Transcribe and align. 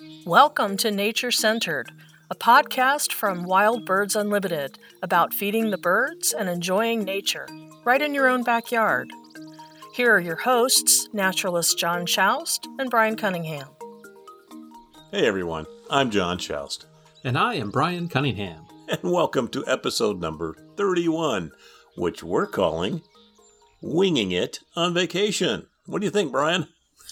Welcome 0.00 0.78
to 0.78 0.90
Nature 0.90 1.30
Centered, 1.30 1.92
a 2.30 2.34
podcast 2.34 3.12
from 3.12 3.44
Wild 3.44 3.84
Birds 3.84 4.16
Unlimited 4.16 4.78
about 5.02 5.34
feeding 5.34 5.70
the 5.70 5.76
birds 5.76 6.32
and 6.32 6.48
enjoying 6.48 7.04
nature 7.04 7.46
right 7.84 8.00
in 8.00 8.14
your 8.14 8.26
own 8.26 8.42
backyard. 8.42 9.10
Here 9.92 10.10
are 10.14 10.20
your 10.20 10.36
hosts, 10.36 11.08
naturalist 11.12 11.78
John 11.78 12.06
Schaust 12.06 12.66
and 12.78 12.88
Brian 12.88 13.16
Cunningham. 13.16 13.68
Hey 15.10 15.26
everyone, 15.26 15.66
I'm 15.90 16.10
John 16.10 16.38
Schaust. 16.38 16.86
And 17.22 17.36
I 17.36 17.54
am 17.54 17.70
Brian 17.70 18.08
Cunningham. 18.08 18.64
And 18.88 19.12
welcome 19.12 19.48
to 19.48 19.64
episode 19.68 20.20
number 20.20 20.56
31, 20.76 21.52
which 21.96 22.24
we're 22.24 22.46
calling 22.46 23.02
Winging 23.82 24.32
It 24.32 24.60
on 24.74 24.94
Vacation. 24.94 25.66
What 25.86 26.00
do 26.00 26.06
you 26.06 26.10
think, 26.10 26.32
Brian? 26.32 26.66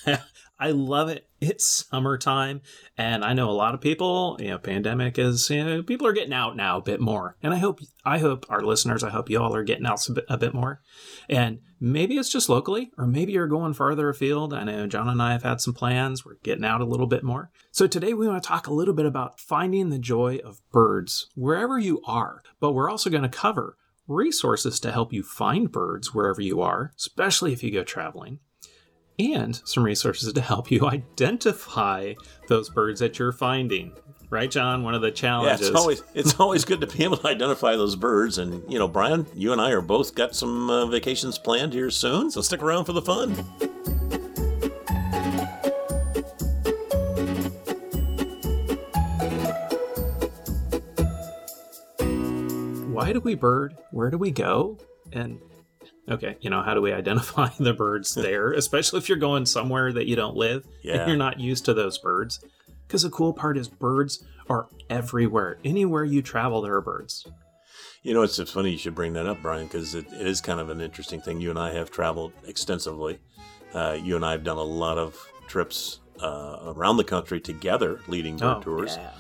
I 0.59 0.71
love 0.71 1.09
it. 1.09 1.25
It's 1.41 1.87
summertime, 1.89 2.63
and 2.97 3.25
I 3.25 3.33
know 3.33 3.49
a 3.49 3.53
lot 3.53 3.73
of 3.73 3.81
people. 3.81 4.37
You 4.41 4.49
know, 4.49 4.59
pandemic 4.59 5.21
is. 5.21 5.49
You 5.49 5.63
know, 5.63 5.83
people 5.85 6.05
are 6.09 6.13
getting 6.13 6.33
out 6.33 6.57
now 6.57 6.79
a 6.79 6.83
bit 6.83 7.01
more, 7.01 7.37
and 7.41 7.55
I 7.55 7.59
hope, 7.59 7.79
I 8.05 8.19
hope 8.19 8.45
our 8.49 8.61
listeners, 8.61 9.05
I 9.05 9.11
hope 9.11 9.31
you 9.31 9.41
all 9.41 9.55
are 9.55 9.63
getting 9.63 9.87
out 9.87 10.05
a 10.09 10.13
bit, 10.15 10.25
a 10.29 10.37
bit 10.37 10.53
more. 10.53 10.81
And 11.29 11.61
maybe 11.79 12.19
it's 12.19 12.29
just 12.29 12.49
locally, 12.49 12.91
or 12.99 13.07
maybe 13.07 13.31
you're 13.31 13.47
going 13.47 13.75
farther 13.75 14.09
afield. 14.09 14.53
I 14.53 14.65
know 14.65 14.89
John 14.89 15.09
and 15.09 15.23
I 15.23 15.31
have 15.31 15.45
had 15.45 15.61
some 15.61 15.75
plans. 15.75 16.27
We're 16.27 16.39
getting 16.43 16.65
out 16.65 16.81
a 16.81 16.87
little 16.87 17.07
bit 17.07 17.23
more. 17.23 17.53
So 17.71 17.87
today 17.87 18.13
we 18.13 18.27
want 18.27 18.43
to 18.43 18.49
talk 18.49 18.67
a 18.67 18.75
little 18.75 18.95
bit 18.95 19.07
about 19.07 19.39
finding 19.39 19.91
the 19.91 19.99
joy 20.01 20.41
of 20.45 20.61
birds 20.73 21.29
wherever 21.37 21.79
you 21.79 22.03
are, 22.05 22.43
but 22.59 22.73
we're 22.73 22.91
also 22.91 23.11
going 23.11 23.23
to 23.23 23.29
cover 23.29 23.77
resources 24.09 24.81
to 24.81 24.91
help 24.91 25.13
you 25.13 25.23
find 25.23 25.71
birds 25.71 26.13
wherever 26.13 26.41
you 26.41 26.61
are, 26.63 26.93
especially 26.97 27.53
if 27.53 27.63
you 27.63 27.71
go 27.71 27.85
traveling 27.85 28.41
and 29.19 29.61
some 29.65 29.83
resources 29.83 30.33
to 30.33 30.41
help 30.41 30.71
you 30.71 30.87
identify 30.87 32.15
those 32.49 32.69
birds 32.71 33.01
that 33.01 33.19
you're 33.19 33.33
finding. 33.33 33.93
Right, 34.31 34.51
John? 34.51 34.83
One 34.83 34.95
of 34.95 35.01
the 35.01 35.11
challenges. 35.11 35.61
Yeah, 35.63 35.69
it's 35.69 35.77
always 35.77 36.03
it's 36.15 36.39
always 36.39 36.65
good 36.65 36.83
to 36.83 36.87
be 36.87 37.03
able 37.03 37.17
to 37.17 37.29
identify 37.29 37.77
those 37.77 37.97
birds. 37.97 38.37
And 38.37 38.63
you 38.71 38.79
know, 38.79 38.87
Brian, 38.87 39.27
you 39.35 39.53
and 39.53 39.61
I 39.61 39.71
are 39.71 39.81
both 39.81 40.15
got 40.15 40.35
some 40.35 40.69
uh, 40.69 40.87
vacations 40.87 41.39
planned 41.39 41.73
here 41.73 41.91
soon, 41.91 42.31
so 42.31 42.43
stick 42.43 42.63
around 42.63 42.85
for 42.85 42.93
the 42.93 43.01
fun. 43.01 43.35
Why 52.93 53.15
do 53.15 53.21
we 53.21 53.35
bird? 53.35 53.79
Where 53.93 54.11
do 54.11 54.19
we 54.19 54.31
go? 54.31 54.77
And 55.13 55.41
okay, 56.11 56.37
you 56.41 56.51
know, 56.51 56.63
how 56.63 56.75
do 56.75 56.81
we 56.83 56.93
identify 57.03 57.49
the 57.59 57.73
birds 57.75 58.15
there, 58.15 58.53
especially 58.63 58.99
if 58.99 59.09
you're 59.09 59.19
going 59.19 59.47
somewhere 59.47 59.93
that 59.93 60.07
you 60.07 60.17
don't 60.17 60.37
live 60.37 60.67
Yeah. 60.83 60.95
and 61.01 61.09
you're 61.09 61.17
not 61.17 61.39
used 61.41 61.65
to 61.67 61.75
those 61.75 61.99
birds? 61.99 62.41
Because 62.87 63.03
the 63.03 63.11
cool 63.11 63.33
part 63.35 63.59
is 63.59 63.69
birds 63.69 64.25
are 64.49 64.69
everywhere. 64.89 65.59
Anywhere 65.65 66.05
you 66.05 66.23
travel, 66.23 66.63
there 66.63 66.75
are 66.75 66.81
birds. 66.81 67.27
You 68.03 68.15
know, 68.15 68.23
it's, 68.23 68.39
it's 68.39 68.53
funny 68.53 68.71
you 68.71 68.79
should 68.79 68.95
bring 68.95 69.13
that 69.15 69.27
up, 69.27 69.43
Brian, 69.43 69.67
because 69.67 69.95
it, 69.95 70.07
it 70.13 70.27
is 70.27 70.41
kind 70.41 70.59
of 70.61 70.71
an 70.71 70.81
interesting 70.81 71.21
thing. 71.21 71.41
You 71.41 71.51
and 71.51 71.59
I 71.59 71.73
have 71.75 71.91
traveled 71.91 72.33
extensively. 72.47 73.19
Uh, 73.75 73.99
you 74.03 74.17
and 74.17 74.25
I 74.25 74.33
have 74.33 74.45
done 74.45 74.57
a 74.57 74.63
lot 74.63 74.97
of 74.97 75.19
trips 75.49 76.01
uh, 76.23 76.59
around 76.75 76.97
the 76.97 77.05
country 77.05 77.41
together, 77.41 78.01
leading 78.09 78.37
bird 78.39 78.63
tours. 78.63 78.97
Oh, 78.99 79.03
yeah. 79.03 79.11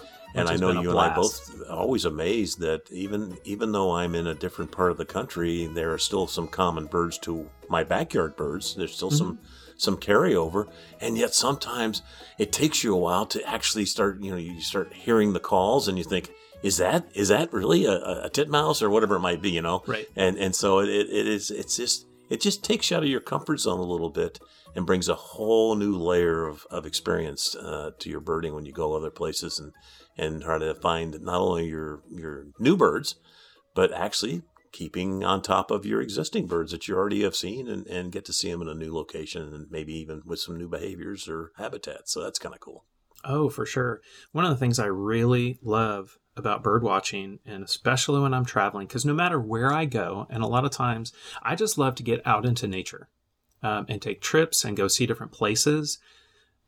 And 0.40 0.48
I 0.48 0.56
know 0.56 0.80
you 0.80 0.90
and 0.90 0.98
I 0.98 1.14
both 1.14 1.62
always 1.68 2.04
amazed 2.04 2.60
that 2.60 2.90
even 2.90 3.38
even 3.44 3.72
though 3.72 3.92
I'm 3.92 4.14
in 4.14 4.26
a 4.26 4.34
different 4.34 4.70
part 4.70 4.90
of 4.90 4.96
the 4.96 5.04
country, 5.04 5.66
there 5.66 5.92
are 5.92 5.98
still 5.98 6.26
some 6.26 6.48
common 6.48 6.86
birds 6.86 7.18
to 7.18 7.48
my 7.68 7.84
backyard 7.84 8.36
birds. 8.36 8.74
There's 8.74 8.94
still 8.94 9.10
some 9.10 9.34
Mm-hmm. 9.36 9.44
some 9.76 9.96
carryover, 9.96 10.66
and 11.00 11.16
yet 11.16 11.34
sometimes 11.34 12.02
it 12.38 12.50
takes 12.52 12.82
you 12.82 12.94
a 12.94 12.98
while 12.98 13.26
to 13.26 13.42
actually 13.48 13.86
start. 13.86 14.20
You 14.20 14.32
know, 14.32 14.36
you 14.36 14.60
start 14.60 14.92
hearing 14.92 15.32
the 15.32 15.40
calls, 15.40 15.88
and 15.88 15.96
you 15.98 16.04
think, 16.04 16.30
"Is 16.62 16.78
that 16.78 17.08
is 17.14 17.28
that 17.28 17.52
really 17.52 17.84
a, 17.84 18.24
a 18.24 18.30
titmouse 18.30 18.82
or 18.82 18.90
whatever 18.90 19.16
it 19.16 19.20
might 19.20 19.42
be?" 19.42 19.50
You 19.50 19.62
know, 19.62 19.82
Right. 19.86 20.06
And 20.16 20.36
and 20.38 20.54
so 20.54 20.80
it, 20.80 20.88
it 20.88 21.26
is. 21.26 21.50
It's 21.50 21.76
just 21.76 22.06
it 22.30 22.40
just 22.40 22.64
takes 22.64 22.90
you 22.90 22.96
out 22.96 23.02
of 23.02 23.08
your 23.08 23.20
comfort 23.20 23.60
zone 23.60 23.78
a 23.78 23.82
little 23.84 24.10
bit 24.10 24.38
and 24.74 24.84
brings 24.84 25.08
a 25.08 25.14
whole 25.14 25.74
new 25.76 25.96
layer 25.96 26.46
of, 26.46 26.66
of 26.70 26.84
experience 26.84 27.56
uh, 27.56 27.90
to 27.98 28.10
your 28.10 28.20
birding 28.20 28.54
when 28.54 28.66
you 28.66 28.72
go 28.72 28.94
other 28.94 29.10
places 29.10 29.58
and 29.58 29.72
and 30.18 30.42
try 30.42 30.58
to 30.58 30.74
find 30.74 31.20
not 31.22 31.40
only 31.40 31.66
your 31.66 32.02
your 32.10 32.46
new 32.58 32.76
birds, 32.76 33.14
but 33.74 33.92
actually 33.92 34.42
keeping 34.72 35.24
on 35.24 35.40
top 35.40 35.70
of 35.70 35.86
your 35.86 36.00
existing 36.00 36.46
birds 36.46 36.72
that 36.72 36.86
you 36.88 36.94
already 36.94 37.22
have 37.22 37.34
seen 37.34 37.68
and, 37.68 37.86
and 37.86 38.12
get 38.12 38.24
to 38.26 38.32
see 38.32 38.50
them 38.50 38.60
in 38.62 38.68
a 38.68 38.74
new 38.74 38.92
location 38.92 39.54
and 39.54 39.70
maybe 39.70 39.94
even 39.94 40.22
with 40.26 40.40
some 40.40 40.56
new 40.56 40.68
behaviors 40.68 41.26
or 41.28 41.52
habitats. 41.56 42.12
So 42.12 42.22
that's 42.22 42.38
kind 42.38 42.54
of 42.54 42.60
cool. 42.60 42.84
Oh, 43.24 43.48
for 43.48 43.66
sure. 43.66 44.00
One 44.32 44.44
of 44.44 44.50
the 44.50 44.56
things 44.56 44.78
I 44.78 44.86
really 44.86 45.58
love 45.62 46.18
about 46.36 46.62
bird 46.62 46.82
watching, 46.82 47.40
and 47.44 47.64
especially 47.64 48.20
when 48.20 48.32
I'm 48.32 48.44
traveling, 48.44 48.86
because 48.86 49.04
no 49.04 49.14
matter 49.14 49.40
where 49.40 49.72
I 49.72 49.86
go, 49.86 50.26
and 50.30 50.42
a 50.42 50.46
lot 50.46 50.64
of 50.64 50.70
times 50.70 51.12
I 51.42 51.56
just 51.56 51.78
love 51.78 51.96
to 51.96 52.02
get 52.02 52.24
out 52.24 52.46
into 52.46 52.68
nature 52.68 53.08
um, 53.62 53.86
and 53.88 54.00
take 54.00 54.20
trips 54.20 54.64
and 54.64 54.76
go 54.76 54.86
see 54.86 55.06
different 55.06 55.32
places. 55.32 55.98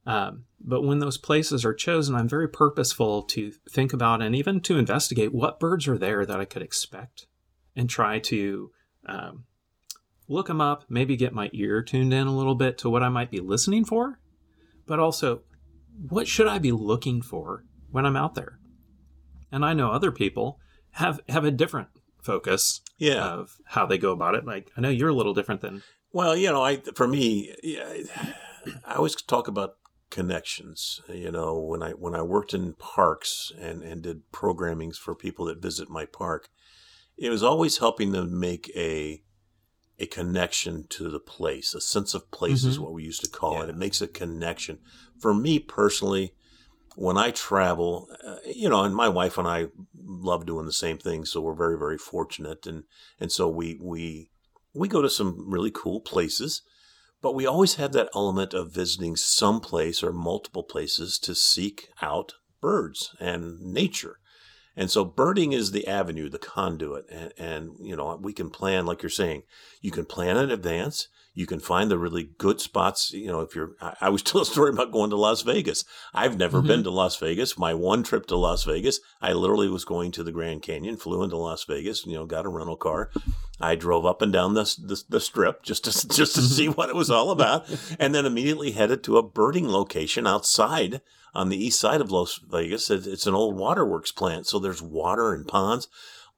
Um, 0.07 0.45
but 0.61 0.83
when 0.83 0.99
those 0.99 1.19
places 1.19 1.65
are 1.65 1.75
chosen, 1.75 2.15
I'm 2.15 2.29
very 2.29 2.49
purposeful 2.49 3.23
to 3.25 3.53
think 3.71 3.93
about 3.93 4.23
and 4.23 4.35
even 4.35 4.61
to 4.63 4.79
investigate 4.79 5.33
what 5.33 5.61
birds 5.61 5.87
are 5.89 5.99
there 5.99 6.25
that 6.25 6.41
I 6.41 6.45
could 6.47 6.63
expect 6.63 7.27
and 7.77 7.89
try 7.89 8.19
to 8.21 8.71
um, 9.07 9.45
look 10.29 10.47
them 10.49 10.61
up, 10.61 10.85
maybe 10.89 11.17
get 11.17 11.35
my 11.35 11.51
ear 11.53 11.83
tuned 11.83 12.13
in 12.15 12.27
a 12.27 12.37
little 12.37 12.55
bit 12.55 12.79
to 12.79 12.91
what 12.91 13.03
I 13.03 13.09
might 13.09 13.31
be 13.31 13.41
listening 13.41 13.85
for, 13.85 14.21
but 14.87 14.99
also 14.99 15.43
what 16.09 16.27
should 16.27 16.47
I 16.49 16.59
be 16.59 16.73
looking 16.73 17.21
for 17.21 17.65
when 17.91 18.07
I'm 18.07 18.17
out 18.17 18.35
there? 18.35 18.59
And 19.53 19.65
I 19.65 19.75
know 19.75 19.91
other 19.91 20.13
people 20.13 20.59
have 20.93 21.21
have 21.29 21.45
a 21.45 21.51
different 21.51 21.89
focus 22.23 22.81
Yeah. 22.99 23.23
of 23.25 23.57
how 23.65 23.87
they 23.87 23.99
go 23.99 24.13
about 24.13 24.35
it. 24.35 24.45
Like 24.45 24.71
I 24.77 24.81
know 24.81 24.89
you're 24.89 25.09
a 25.11 25.15
little 25.15 25.35
different 25.35 25.61
than 25.61 25.83
Well, 26.13 26.37
you 26.37 26.51
know, 26.51 26.63
I 26.63 26.77
for 26.95 27.07
me, 27.07 27.55
I 28.85 28.95
always 28.95 29.15
talk 29.17 29.49
about 29.49 29.77
connections. 30.11 31.01
You 31.09 31.31
know, 31.31 31.59
when 31.59 31.83
I 31.83 31.91
when 31.93 32.15
I 32.15 32.23
worked 32.23 32.55
in 32.55 32.75
parks 32.75 33.53
and 33.59 33.83
and 33.83 34.03
did 34.03 34.31
programmings 34.33 34.97
for 34.97 35.15
people 35.15 35.47
that 35.47 35.63
visit 35.63 35.89
my 35.89 36.05
park, 36.05 36.49
it 37.17 37.31
was 37.31 37.43
always 37.43 37.79
helping 37.79 38.13
them 38.13 38.39
make 38.39 38.71
a 38.77 39.23
a 39.99 40.07
connection 40.07 40.87
to 40.89 41.11
the 41.11 41.21
place. 41.21 41.75
A 41.75 41.81
sense 41.81 42.15
of 42.15 42.31
place 42.31 42.65
is 42.65 42.79
Mhm. 42.79 42.83
what 42.83 42.93
we 42.95 43.05
used 43.05 43.23
to 43.23 43.31
call 43.31 43.61
it. 43.63 43.69
It 43.69 43.77
makes 43.77 44.01
a 44.01 44.09
connection. 44.09 44.79
For 45.19 45.35
me 45.35 45.59
personally, 45.59 46.35
when 46.97 47.19
I 47.19 47.31
travel, 47.31 48.09
uh, 48.25 48.37
you 48.47 48.69
know, 48.69 48.83
and 48.83 48.95
my 48.95 49.09
wife 49.09 49.39
and 49.39 49.47
I 49.47 49.69
love 50.03 50.47
doing 50.47 50.67
the 50.67 50.73
same 50.73 50.99
thing, 50.99 51.25
so 51.25 51.41
we're 51.41 51.55
very 51.55 51.79
very 51.79 51.99
fortunate, 51.99 52.67
and 52.67 52.85
and 53.19 53.31
so 53.31 53.49
we 53.49 53.79
we 53.81 54.31
we 54.75 54.89
go 54.89 55.03
to 55.03 55.11
some 55.11 55.51
really 55.51 55.71
cool 55.71 56.01
places, 56.01 56.63
but 57.23 57.35
we 57.35 57.47
always 57.47 57.75
have 57.75 57.93
that 57.93 58.11
element 58.15 58.55
of 58.55 58.73
visiting 58.73 59.17
some 59.17 59.61
place 59.61 60.03
or 60.03 60.13
multiple 60.13 60.63
places 60.63 61.19
to 61.21 61.35
seek 61.35 61.89
out 62.01 62.35
birds 62.61 63.15
and 63.21 63.61
nature. 63.61 64.19
And 64.77 64.91
so 64.91 65.05
birding 65.05 65.53
is 65.53 65.73
the 65.73 65.87
avenue, 65.87 66.29
the 66.29 66.39
conduit. 66.39 67.05
And, 67.11 67.33
and, 67.37 67.77
you 67.81 67.97
know, 67.97 68.19
we 68.21 68.33
can 68.33 68.51
plan, 68.51 68.87
like 68.87 69.03
you're 69.03 69.11
saying, 69.11 69.43
you 69.81 69.91
can 69.91 70.07
plan 70.07 70.37
in 70.37 70.51
advance. 70.51 71.09
You 71.33 71.47
can 71.47 71.61
find 71.61 71.91
the 71.91 71.99
really 71.99 72.31
good 72.39 72.61
spots. 72.61 73.13
You 73.13 73.29
know, 73.29 73.41
if 73.41 73.55
you're, 73.55 73.73
I, 73.81 73.95
I 74.03 74.09
was 74.09 74.23
telling 74.23 74.43
a 74.43 74.47
story 74.47 74.71
about 74.71 74.91
going 74.93 75.11
to 75.11 75.17
Las 75.17 75.43
Vegas. 75.43 75.85
I've 76.13 76.37
never 76.37 76.61
Mhm. 76.61 76.67
been 76.67 76.83
to 76.85 76.91
Las 76.91 77.17
Vegas. 77.17 77.57
My 77.57 77.73
one 77.73 78.03
trip 78.03 78.27
to 78.27 78.37
Las 78.37 78.65
Vegas, 78.65 78.99
I 79.23 79.33
literally 79.33 79.69
was 79.69 79.85
going 79.85 80.11
to 80.13 80.25
the 80.25 80.33
Grand 80.33 80.63
Canyon, 80.63 80.97
flew 80.97 81.23
into 81.23 81.37
Las 81.37 81.65
Vegas, 81.65 82.05
you 82.05 82.15
know, 82.15 82.27
got 82.27 82.47
a 82.47 82.49
rental 82.49 82.77
car. 82.77 83.11
I 83.61 83.77
drove 83.77 84.05
up 84.05 84.23
and 84.23 84.33
down 84.33 84.55
the, 84.55 84.65
the, 84.83 85.01
the 85.09 85.21
strip 85.21 85.63
just 85.63 85.85
to, 85.85 86.09
just 86.15 86.35
to 86.35 86.43
see 86.43 86.69
what 86.69 86.89
it 86.89 86.97
was 86.97 87.11
all 87.11 87.31
about. 87.31 87.65
And 88.01 88.13
then 88.15 88.27
immediately 88.27 88.73
headed 88.73 89.03
to 89.05 89.17
a 89.19 89.23
birding 89.23 89.69
location 89.69 90.27
outside 90.27 91.01
on 91.33 91.49
the 91.49 91.65
east 91.65 91.79
side 91.79 92.01
of 92.01 92.11
Las 92.11 92.41
Vegas. 92.51 92.91
It- 92.91 93.07
It's 93.07 93.27
an 93.29 93.35
old 93.35 93.57
waterworks 93.57 94.11
plant. 94.11 94.47
So 94.49 94.59
there's 94.59 94.83
water 94.83 95.33
and 95.33 95.47
ponds. 95.47 95.87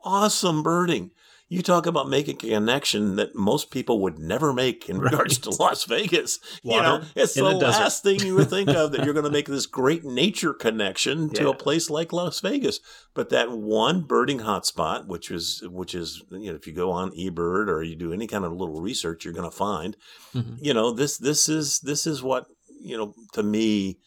Awesome 0.04 0.62
birding. 0.62 1.12
You 1.52 1.60
talk 1.62 1.84
about 1.84 2.08
making 2.08 2.36
a 2.36 2.38
connection 2.56 3.16
that 3.16 3.34
most 3.34 3.70
people 3.70 4.00
would 4.00 4.18
never 4.18 4.54
make 4.54 4.88
in 4.88 4.98
regards 4.98 5.36
to 5.40 5.50
Las 5.50 5.84
Vegas. 5.84 6.38
You 6.62 6.80
know, 6.80 7.02
it's 7.14 7.34
the 7.34 7.42
the 7.42 7.68
last 7.68 8.02
thing 8.02 8.20
you 8.20 8.36
would 8.36 8.48
think 8.48 8.70
of 8.70 8.92
that 8.92 9.04
you're 9.04 9.12
going 9.18 9.26
to 9.26 9.30
make 9.30 9.48
this 9.48 9.66
great 9.66 10.02
nature 10.02 10.54
connection 10.54 11.28
to 11.34 11.50
a 11.50 11.54
place 11.54 11.90
like 11.90 12.10
Las 12.10 12.40
Vegas. 12.40 12.80
But 13.12 13.28
that 13.28 13.50
one 13.52 14.00
birding 14.00 14.38
hotspot, 14.40 15.06
which 15.06 15.30
is 15.30 15.62
which 15.70 15.94
is 15.94 16.22
you 16.30 16.50
know, 16.50 16.54
if 16.56 16.66
you 16.66 16.72
go 16.72 16.90
on 16.90 17.10
eBird 17.10 17.68
or 17.68 17.82
you 17.82 17.96
do 17.96 18.14
any 18.14 18.26
kind 18.26 18.46
of 18.46 18.52
little 18.52 18.80
research, 18.80 19.24
you're 19.26 19.34
going 19.34 19.50
to 19.50 19.54
find, 19.56 19.96
Mhm. 20.34 20.56
you 20.58 20.72
know, 20.72 20.90
this 20.90 21.18
this 21.18 21.50
is 21.50 21.80
this 21.80 22.06
is 22.06 22.22
what 22.22 22.46
you 22.80 22.96
know 22.96 23.14
to 23.34 23.42
me 23.42 23.98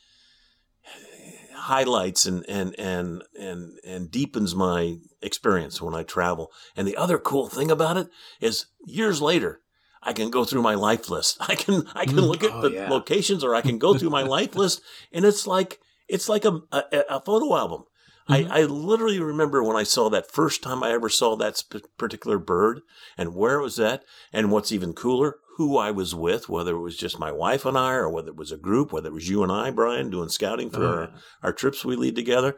highlights 1.66 2.26
and 2.26 2.46
and 2.48 2.78
and 2.80 3.24
and 3.40 3.80
and 3.86 4.12
deepens 4.12 4.54
my 4.56 4.98
experience 5.22 5.82
when 5.82 5.96
I 5.96 6.04
travel. 6.04 6.52
And 6.76 6.88
the 6.88 6.98
other 6.98 7.18
cool 7.18 7.48
thing 7.48 7.72
about 7.72 7.98
it 7.98 8.08
is 8.40 8.68
years 8.86 9.22
later 9.22 9.62
I 10.02 10.14
can 10.14 10.30
go 10.30 10.46
through 10.46 10.62
my 10.62 10.76
life 10.76 11.10
list. 11.10 11.38
I 11.52 11.56
can 11.56 11.84
I 11.96 12.06
can 12.06 12.18
Mm, 12.18 12.28
look 12.30 12.44
at 12.44 12.52
oh, 12.54 12.62
the 12.62 12.72
yeah. 12.72 12.90
locations 12.90 13.44
or 13.44 13.56
I 13.56 13.62
can 13.62 13.78
go 13.80 13.98
through 13.98 14.12
my 14.12 14.24
life 14.24 14.56
list 14.56 14.82
and 15.12 15.26
it's 15.26 15.46
like 15.48 15.80
it's 16.08 16.30
like 16.30 16.46
a, 16.46 16.62
a, 16.72 16.84
a 17.18 17.20
photo 17.22 17.56
album. 17.58 17.84
Mhm. 18.30 18.50
I, 18.52 18.62
I 18.62 18.64
literally 18.64 19.20
remember 19.20 19.64
when 19.64 19.76
I 19.78 19.84
saw 19.84 20.10
that 20.10 20.32
first 20.32 20.64
time 20.64 20.82
I 20.84 20.92
ever 20.92 21.10
saw 21.10 21.36
that 21.36 21.58
sp- 21.62 21.86
particular 21.98 22.40
bird 22.40 22.82
and 23.18 23.36
where 23.36 23.60
it 23.60 23.64
was 23.64 23.80
at. 23.80 24.04
And 24.34 24.52
what's 24.52 24.72
even 24.72 24.94
cooler, 24.94 25.38
who 25.58 25.78
I 25.78 25.92
was 25.92 26.16
with, 26.16 26.50
whether 26.50 26.76
it 26.76 26.82
was 26.82 26.98
just 26.98 27.20
my 27.20 27.32
wife 27.32 27.66
and 27.66 27.78
I, 27.78 27.94
or 27.94 28.10
whether 28.10 28.30
it 28.30 28.36
was 28.36 28.52
a 28.52 28.58
group, 28.58 28.92
whether 28.92 29.10
it 29.10 29.14
was 29.14 29.30
you 29.30 29.44
and 29.44 29.52
I, 29.52 29.70
Brian, 29.72 30.10
doing 30.10 30.30
scouting 30.30 30.70
for 30.70 30.84
Oh, 30.84 30.88
our, 30.88 31.02
yeah. 31.04 31.18
our 31.44 31.54
trips 31.54 31.86
we 31.86 31.96
lead 31.96 32.16
together. 32.16 32.58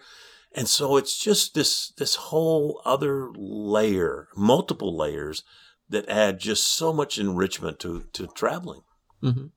And 0.54 0.68
so 0.69 0.96
it's 0.98 1.19
just 1.19 1.54
this 1.54 1.92
this 1.98 2.16
whole 2.16 2.81
other 2.86 3.30
layer, 3.36 4.30
multiple 4.36 4.96
layers 4.98 5.44
that 5.90 6.08
add 6.10 6.40
just 6.40 6.66
so 6.66 6.94
much 6.94 7.18
enrichment 7.19 7.80
to 7.80 8.06
to 8.14 8.28
traveling. 8.28 8.81
Mm-hmm. 9.22 9.48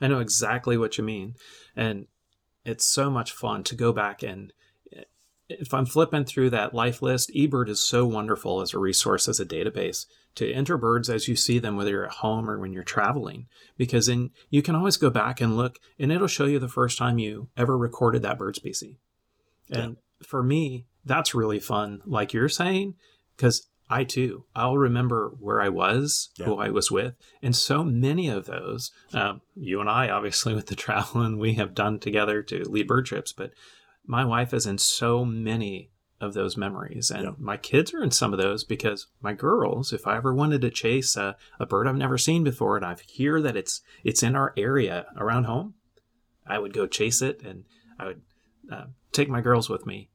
I 0.00 0.06
know 0.08 0.20
exactly 0.20 0.78
what 0.78 0.96
you 0.96 1.04
mean. 1.04 1.34
And 1.74 2.06
it's 2.64 2.86
so 2.86 3.10
much 3.10 3.32
fun 3.32 3.64
to 3.64 3.74
go 3.74 3.92
back 3.92 4.22
and 4.22 4.52
if 5.48 5.72
I'm 5.72 5.86
flipping 5.86 6.24
through 6.24 6.50
that 6.50 6.74
life 6.74 7.02
list, 7.02 7.30
eBird 7.34 7.68
is 7.68 7.84
so 7.84 8.06
wonderful 8.06 8.60
as 8.60 8.74
a 8.74 8.78
resource, 8.78 9.28
as 9.28 9.40
a 9.40 9.46
database 9.46 10.06
to 10.36 10.52
enter 10.52 10.76
birds 10.76 11.08
as 11.08 11.28
you 11.28 11.36
see 11.36 11.58
them, 11.58 11.76
whether 11.76 11.90
you're 11.90 12.06
at 12.06 12.12
home 12.12 12.48
or 12.48 12.58
when 12.58 12.72
you're 12.72 12.84
traveling, 12.84 13.46
because 13.76 14.06
then 14.06 14.30
you 14.50 14.62
can 14.62 14.74
always 14.74 14.96
go 14.96 15.10
back 15.10 15.40
and 15.40 15.56
look 15.56 15.78
and 15.98 16.12
it'll 16.12 16.26
show 16.26 16.44
you 16.44 16.58
the 16.58 16.68
first 16.68 16.98
time 16.98 17.18
you 17.18 17.48
ever 17.56 17.76
recorded 17.76 18.22
that 18.22 18.38
bird 18.38 18.54
species. 18.56 18.96
And 19.70 19.96
for 20.22 20.42
me, 20.42 20.86
that's 21.04 21.34
really 21.34 21.58
fun, 21.58 22.02
like 22.04 22.32
you're 22.32 22.48
saying, 22.48 22.94
because 23.36 23.66
I 23.88 24.04
too, 24.04 24.44
I'll 24.54 24.76
remember 24.76 25.32
where 25.40 25.60
I 25.60 25.68
was, 25.68 26.30
who 26.44 26.56
I 26.58 26.70
was 26.70 26.90
with, 26.90 27.14
and 27.40 27.54
so 27.54 27.84
many 27.84 28.28
of 28.28 28.46
those. 28.46 28.90
Um, 29.12 29.40
you 29.54 29.80
and 29.80 29.88
I, 29.88 30.08
obviously, 30.08 30.54
with 30.56 30.66
the 30.66 30.74
traveling 30.74 31.38
we 31.38 31.54
have 31.54 31.74
done 31.74 31.98
together 31.98 32.42
to 32.42 32.64
lead 32.64 32.88
bird 32.88 33.06
trips, 33.06 33.32
but 33.32 33.52
my 34.06 34.24
wife 34.24 34.54
is 34.54 34.66
in 34.66 34.78
so 34.78 35.24
many 35.24 35.90
of 36.20 36.32
those 36.32 36.56
memories, 36.56 37.10
and 37.10 37.24
Yeah. 37.24 37.30
my 37.38 37.56
kids 37.58 37.92
are 37.92 38.02
in 38.02 38.10
some 38.10 38.32
of 38.32 38.38
those 38.38 38.64
because 38.64 39.06
my 39.20 39.34
girls, 39.34 39.92
if 39.92 40.06
I 40.06 40.16
ever 40.16 40.32
wanted 40.34 40.62
to 40.62 40.70
chase 40.70 41.14
a, 41.16 41.36
a 41.60 41.66
bird 41.66 41.86
I've 41.86 41.96
never 41.96 42.16
seen 42.16 42.42
before, 42.42 42.76
and 42.76 42.86
I 42.86 42.96
hear 43.06 43.42
that 43.42 43.56
it's 43.56 43.82
it's 44.02 44.22
in 44.22 44.34
our 44.34 44.54
area 44.56 45.06
around 45.18 45.44
home, 45.44 45.74
I 46.46 46.58
would 46.58 46.72
go 46.72 46.86
chase 46.86 47.20
it, 47.20 47.42
and 47.42 47.64
I 47.98 48.06
would 48.06 48.22
uh, 48.72 48.84
take 49.12 49.28
my 49.28 49.40
girls 49.42 49.68
with 49.68 49.84
me 49.86 50.08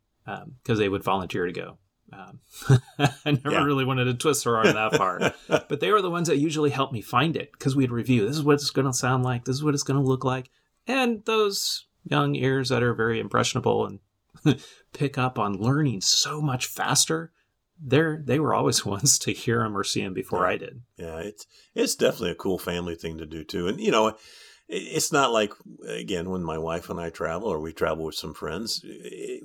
because 0.63 0.79
they 0.79 0.89
would 0.89 1.03
volunteer 1.03 1.45
to 1.45 1.51
go. 1.53 1.77
Um, 2.13 2.39
I 2.99 3.31
never 3.31 3.51
Yeah. 3.51 3.63
really 3.63 3.85
wanted 3.85 4.05
to 4.05 4.13
twist 4.15 4.43
her 4.45 4.57
arm 4.57 4.73
that 4.73 4.95
far, 4.97 5.33
but 5.47 5.79
they 5.81 5.91
were 5.91 6.01
the 6.01 6.09
ones 6.09 6.27
that 6.27 6.37
usually 6.39 6.71
helped 6.71 6.93
me 6.93 7.01
find 7.01 7.37
it 7.37 7.51
because 7.53 7.75
we'd 7.75 7.91
review. 7.91 8.25
This 8.27 8.37
is 8.37 8.43
what 8.43 8.55
it's 8.55 8.69
going 8.71 8.87
to 8.87 8.93
sound 8.93 9.23
like. 9.23 9.45
This 9.45 9.55
is 9.57 9.63
what 9.63 9.73
it's 9.75 9.83
going 9.83 10.01
to 10.01 10.05
look 10.07 10.25
like, 10.25 10.49
and 10.87 11.23
those 11.25 11.85
young 12.03 12.35
ears 12.35 12.69
that 12.69 12.83
are 12.83 12.93
very 12.93 13.19
impressionable 13.19 13.85
and 14.45 14.59
pick 14.93 15.17
up 15.17 15.37
on 15.37 15.57
learning 15.57 16.01
so 16.01 16.41
much 16.41 16.65
faster. 16.65 17.31
They're 17.83 18.21
they 18.23 18.39
were 18.39 18.53
always 18.53 18.85
ones 18.95 19.17
to 19.19 19.31
hear 19.33 19.59
them 19.63 19.77
or 19.77 19.83
see 19.83 20.01
them 20.03 20.13
before 20.13 20.45
I 20.45 20.57
did. 20.57 20.81
Yeah, 20.97 21.17
it's 21.19 21.45
it's 21.75 21.95
definitely 21.95 22.31
a 22.31 22.35
cool 22.35 22.59
family 22.59 22.95
thing 22.95 23.17
to 23.17 23.25
do 23.25 23.43
too. 23.43 23.67
And 23.67 23.79
you 23.79 23.91
know, 23.91 24.15
it's 24.73 25.11
not 25.11 25.31
like 25.33 25.51
again 25.87 26.29
when 26.29 26.43
my 26.43 26.57
wife 26.57 26.89
and 26.89 26.99
I 26.99 27.09
travel 27.09 27.49
or 27.49 27.59
we 27.59 27.73
travel 27.73 28.05
with 28.05 28.15
some 28.15 28.33
friends, 28.33 28.85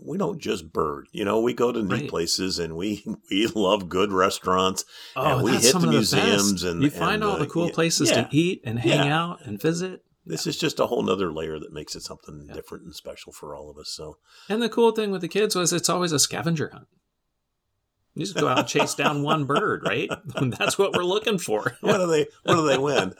we 0.02 0.16
don't 0.18 0.38
just 0.38 0.72
bird. 0.72 1.08
You 1.12 1.24
know, 1.24 1.40
we 1.40 1.52
go 1.54 1.72
to 1.72 1.82
neat 1.82 1.90
Right. 2.02 2.08
places 2.08 2.58
and 2.58 2.76
we 2.76 3.04
we 3.30 3.46
love 3.48 3.88
good 3.88 4.12
restaurants. 4.12 4.84
Oh, 5.16 5.36
And 5.38 5.42
we 5.44 5.52
hit 5.52 5.62
some 5.62 5.82
the 5.82 5.88
of 5.88 5.92
the 5.92 5.98
museums 5.98 6.62
and- 6.62 6.82
you 6.82 6.90
find 6.90 7.14
and, 7.14 7.24
all 7.24 7.36
uh, 7.36 7.38
the 7.38 7.46
cool 7.46 7.70
places 7.70 8.10
yeah. 8.10 8.22
to 8.24 8.28
eat 8.36 8.60
and 8.64 8.78
hang 8.78 9.06
Yeah. 9.08 9.18
out 9.24 9.44
and 9.46 9.60
visit. 9.60 10.02
This 10.26 10.46
is 10.46 10.58
just 10.58 10.80
a 10.80 10.86
whole 10.86 11.02
nother 11.02 11.32
layer 11.32 11.58
that 11.60 11.72
makes 11.72 11.94
it 11.94 12.02
something 12.02 12.46
Yeah. 12.48 12.54
different 12.54 12.84
and 12.84 12.94
special 12.94 13.32
for 13.32 13.54
all 13.54 13.70
of 13.70 13.78
us. 13.78 13.88
So 13.90 14.18
And 14.48 14.60
the 14.60 14.68
cool 14.68 14.90
thing 14.90 15.10
with 15.12 15.20
the 15.20 15.28
kids 15.28 15.54
was 15.54 15.72
it's 15.72 15.88
always 15.88 16.12
a 16.12 16.18
scavenger 16.18 16.70
hunt. 16.72 16.88
You 18.14 18.24
just 18.24 18.34
go 18.36 18.48
out 18.48 18.58
and 18.58 18.66
chase 18.68 18.94
down 18.94 19.22
one 19.22 19.44
bird, 19.44 19.82
right? 19.86 20.10
That's 20.40 20.78
what 20.78 20.94
we're 20.96 21.04
looking 21.04 21.38
for. 21.38 21.76
what 21.80 21.98
do 21.98 22.06
they 22.06 22.26
what 22.44 22.54
do 22.54 22.66
they 22.66 22.78
win? 22.78 23.14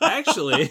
Actually, 0.00 0.68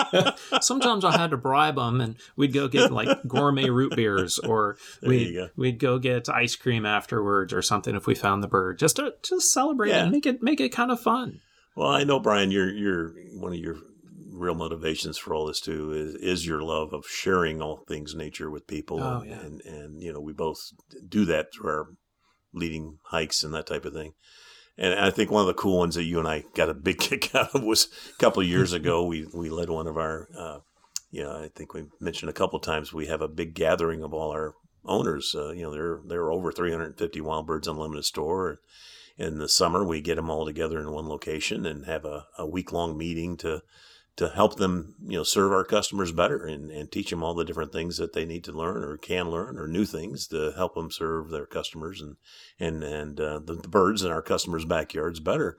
sometimes 0.60 1.04
I 1.04 1.12
had 1.16 1.30
to 1.30 1.36
bribe 1.36 1.76
them, 1.76 2.00
and 2.00 2.16
we'd 2.36 2.52
go 2.52 2.66
get 2.68 2.92
like 2.92 3.26
gourmet 3.26 3.70
root 3.70 3.94
beers, 3.94 4.38
or 4.40 4.76
we'd, 5.02 5.34
go. 5.34 5.48
we'd 5.56 5.78
go 5.78 5.98
get 6.00 6.28
ice 6.28 6.56
cream 6.56 6.84
afterwards, 6.84 7.52
or 7.52 7.62
something 7.62 7.94
if 7.94 8.06
we 8.06 8.14
found 8.16 8.42
the 8.42 8.48
bird, 8.48 8.78
just 8.78 8.96
to 8.96 9.14
just 9.22 9.52
celebrate 9.52 9.90
Yeah. 9.90 10.02
and 10.02 10.12
make 10.12 10.26
it 10.26 10.42
make 10.42 10.60
it 10.60 10.70
kind 10.70 10.90
of 10.90 11.00
fun. 11.00 11.40
Well, 11.76 11.88
I 11.90 12.02
know, 12.04 12.18
Brian, 12.20 12.50
you're 12.50 12.70
you're 12.70 13.10
one 13.34 13.52
of 13.52 13.58
your 13.58 13.76
real 14.34 14.54
motivations 14.54 15.16
for 15.16 15.34
all 15.34 15.46
this 15.46 15.60
too 15.60 15.92
is, 15.92 16.14
is 16.16 16.46
your 16.46 16.60
love 16.60 16.92
of 16.92 17.06
sharing 17.06 17.62
all 17.62 17.84
things 17.88 18.14
nature 18.14 18.50
with 18.50 18.66
people. 18.66 19.02
Oh, 19.02 19.20
and, 19.20 19.30
yeah. 19.30 19.40
and 19.40 19.60
and 19.62 20.02
you 20.02 20.12
know 20.12 20.20
we 20.20 20.32
both 20.32 20.72
do 21.08 21.24
that 21.26 21.48
through 21.54 21.70
our 21.70 21.86
leading 22.52 22.98
hikes 23.04 23.42
and 23.42 23.54
that 23.54 23.66
type 23.66 23.84
of 23.84 23.92
thing. 23.92 24.12
And 24.76 24.94
I 24.98 25.10
think 25.10 25.30
one 25.30 25.42
of 25.42 25.46
the 25.46 25.54
cool 25.54 25.78
ones 25.78 25.94
that 25.94 26.04
you 26.04 26.18
and 26.18 26.26
I 26.26 26.44
got 26.54 26.68
a 26.68 26.74
big 26.74 26.98
kick 27.00 27.34
out 27.34 27.54
of 27.54 27.62
was 27.62 27.88
a 28.14 28.18
couple 28.18 28.42
of 28.42 28.48
years 28.48 28.72
ago. 28.72 29.04
We 29.04 29.26
we 29.32 29.50
led 29.50 29.70
one 29.70 29.86
of 29.86 29.96
our, 29.96 30.28
uh, 30.36 30.58
you 31.10 31.22
know, 31.22 31.30
I 31.30 31.48
think 31.54 31.74
we 31.74 31.84
mentioned 32.00 32.30
a 32.30 32.34
couple 32.34 32.58
of 32.58 32.64
times 32.64 32.92
we 32.92 33.06
have 33.06 33.20
a 33.20 33.28
big 33.28 33.54
gathering 33.54 34.02
of 34.02 34.12
all 34.12 34.32
our 34.32 34.54
owners. 34.84 35.34
Uh, 35.36 35.52
you 35.52 35.62
know, 35.62 35.72
there 35.72 36.00
there 36.06 36.22
are 36.22 36.32
over 36.32 36.50
350 36.50 37.20
Wild 37.20 37.46
Birds 37.46 37.68
Unlimited 37.68 38.04
store. 38.04 38.58
In 39.16 39.38
the 39.38 39.48
summer, 39.48 39.84
we 39.84 40.00
get 40.00 40.16
them 40.16 40.28
all 40.28 40.44
together 40.44 40.80
in 40.80 40.90
one 40.90 41.08
location 41.08 41.64
and 41.66 41.86
have 41.86 42.04
a, 42.04 42.26
a 42.36 42.44
week 42.44 42.72
long 42.72 42.98
meeting 42.98 43.36
to 43.36 43.62
to 44.16 44.28
help 44.28 44.56
them, 44.56 44.94
you 45.04 45.16
know, 45.18 45.24
serve 45.24 45.52
our 45.52 45.64
customers 45.64 46.12
better 46.12 46.46
and, 46.46 46.70
and 46.70 46.90
teach 46.92 47.10
them 47.10 47.22
all 47.22 47.34
the 47.34 47.44
different 47.44 47.72
things 47.72 47.96
that 47.96 48.12
they 48.12 48.24
need 48.24 48.44
to 48.44 48.52
learn 48.52 48.84
or 48.84 48.96
can 48.96 49.28
learn 49.28 49.58
or 49.58 49.66
new 49.66 49.84
things 49.84 50.28
to 50.28 50.52
help 50.56 50.74
them 50.74 50.90
serve 50.90 51.30
their 51.30 51.46
customers 51.46 52.00
and 52.00 52.16
and 52.60 52.84
and 52.84 53.20
uh, 53.20 53.40
the, 53.40 53.54
the 53.54 53.68
birds 53.68 54.02
in 54.02 54.12
our 54.12 54.22
customers' 54.22 54.64
backyards 54.64 55.20
better. 55.20 55.58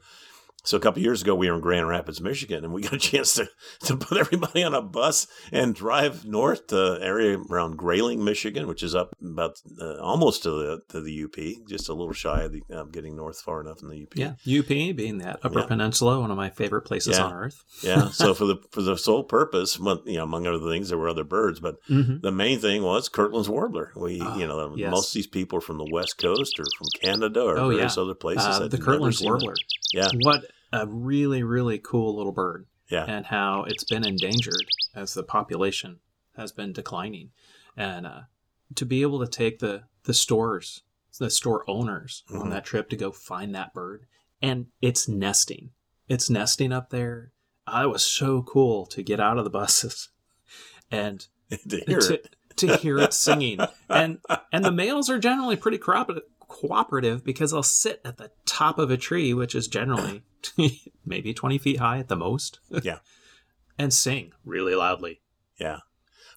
So 0.66 0.78
a 0.78 0.80
couple 0.80 1.02
years 1.02 1.22
ago, 1.22 1.36
we 1.36 1.48
were 1.50 1.56
in 1.56 1.62
Grand 1.62 1.88
Rapids, 1.88 2.20
Michigan, 2.22 2.64
and 2.64 2.74
we 2.74 2.82
got 2.82 2.94
a 2.94 2.98
chance 2.98 3.34
to, 3.36 3.48
to 3.86 3.96
put 3.98 4.18
everybody 4.18 4.64
on 4.64 4.74
a 4.74 4.82
bus 4.82 5.28
and 5.52 5.74
drive 5.76 6.26
north 6.26 6.68
to 6.68 6.98
area 7.02 7.38
around 7.50 7.78
Grayling, 7.78 8.24
Michigan, 8.24 8.68
which 8.68 8.84
is 8.84 8.96
up 8.96 9.14
about 9.24 9.56
uh, 9.80 9.98
almost 10.00 10.44
to 10.44 10.50
the 10.52 10.82
to 10.90 11.02
the 11.02 11.24
UP, 11.24 11.68
just 11.70 11.88
a 11.90 11.94
little 11.94 12.14
shy 12.14 12.44
of 12.44 12.52
the, 12.52 12.62
uh, 12.76 12.84
getting 12.86 13.16
north 13.16 13.40
far 13.42 13.62
enough 13.62 13.82
in 13.82 13.90
the 13.90 14.04
UP. 14.04 14.16
Yeah, 14.16 14.34
UP 14.60 14.68
being 14.68 15.20
that 15.20 15.40
Upper 15.44 15.60
Yeah. 15.60 15.66
Peninsula, 15.68 16.20
one 16.20 16.32
of 16.32 16.38
my 16.38 16.50
favorite 16.50 16.82
places 16.82 17.18
Yeah. 17.18 17.26
on 17.26 17.34
earth. 17.34 17.64
yeah. 17.82 18.10
So 18.12 18.34
for 18.34 18.46
the 18.46 18.58
for 18.72 18.82
the 18.82 18.98
sole 18.98 19.24
purpose, 19.24 19.78
you 19.80 20.18
know, 20.18 20.24
among 20.24 20.48
other 20.48 20.70
things, 20.70 20.90
there 20.90 20.98
were 20.98 21.10
other 21.10 21.24
birds, 21.24 21.60
but 21.60 21.76
Mm-hmm. 21.90 22.22
the 22.22 22.32
main 22.32 22.60
thing 22.60 22.82
was 22.84 23.10
Kirtland's 23.10 23.48
warbler. 23.50 23.92
We, 23.95 24.19
Ah, 24.22 24.36
you 24.38 24.48
know, 24.48 24.74
yes. 24.76 24.90
most 24.90 25.10
of 25.10 25.14
these 25.14 25.28
people 25.28 25.57
are 25.60 25.62
from 25.62 25.78
the 25.78 25.88
West 25.92 26.18
Coast 26.18 26.60
or 26.60 26.66
from 26.78 26.88
Canada 27.02 27.42
or 27.44 27.57
Oh, 27.60 27.69
various 27.69 27.98
yeah. 27.98 28.04
other 28.04 28.16
places. 28.16 28.45
Uh, 28.48 28.68
the 28.68 28.78
Kirtland's 28.78 29.19
seen 29.19 29.28
it. 29.28 29.31
warbler. 29.31 29.54
Yeah, 29.94 30.07
What 30.22 30.44
a 30.72 30.86
really, 30.88 31.44
really 31.44 31.78
cool 31.80 32.16
little 32.16 32.31
bird. 32.31 32.66
yeah, 32.90 33.06
and 33.07 33.26
how 33.26 33.64
it's 33.68 33.84
been 33.84 34.06
endangered 34.06 34.66
as 34.94 35.14
the 35.16 35.24
population 35.24 36.00
has 36.38 36.52
been 36.52 36.72
declining. 36.74 37.31
And 37.76 38.06
uh, 38.06 38.22
to 38.76 38.86
be 38.86 39.02
able 39.02 39.19
to 39.19 39.28
take 39.28 39.60
the, 39.60 39.84
the 40.04 40.14
stores, 40.14 40.84
the 41.19 41.30
store 41.31 41.64
owners 41.68 42.24
on 42.31 42.48
Mhm. 42.48 42.50
that 42.52 42.66
trip 42.66 42.90
to 42.90 42.95
go 42.95 43.12
find 43.12 43.56
that 43.56 43.74
bird, 43.74 44.06
and 44.42 44.68
it's 44.81 45.07
nesting. 45.07 45.72
It's 46.07 46.30
nesting 46.30 46.72
up 46.72 46.90
there. 46.92 47.31
I 47.66 47.86
was 47.88 48.04
so 48.06 48.44
cool 48.44 48.86
to 48.88 49.02
get 49.02 49.19
out 49.19 49.38
of 49.40 49.44
the 49.45 49.50
buses 49.50 50.10
and 50.92 51.26
to 51.69 51.78
hear 51.88 52.00
to, 52.02 52.14
it. 52.16 52.36
to 52.57 52.76
hear 52.78 53.00
it 53.00 53.14
singing. 53.14 53.60
And 53.90 54.19
and 54.52 54.64
the 54.64 54.72
males 54.72 55.10
are 55.10 55.18
generally 55.19 55.56
pretty 55.56 55.78
cooperative, 55.80 56.24
cooperative 56.47 57.23
because 57.23 57.52
they'll 57.52 57.64
sit 57.64 58.02
at 58.06 58.18
the 58.18 58.31
top 58.45 58.80
of 58.80 58.92
a 58.92 58.97
tree, 58.97 59.33
which 59.33 59.56
is 59.56 59.68
generally 59.68 60.23
maybe 61.06 61.33
20 61.33 61.57
feet 61.57 61.80
high 61.80 61.99
at 61.99 62.07
the 62.07 62.16
most. 62.16 62.59
Yeah. 62.83 62.99
and 63.78 63.94
sing 63.94 64.31
really 64.45 64.75
loudly. 64.75 65.21
Yeah. 65.59 65.80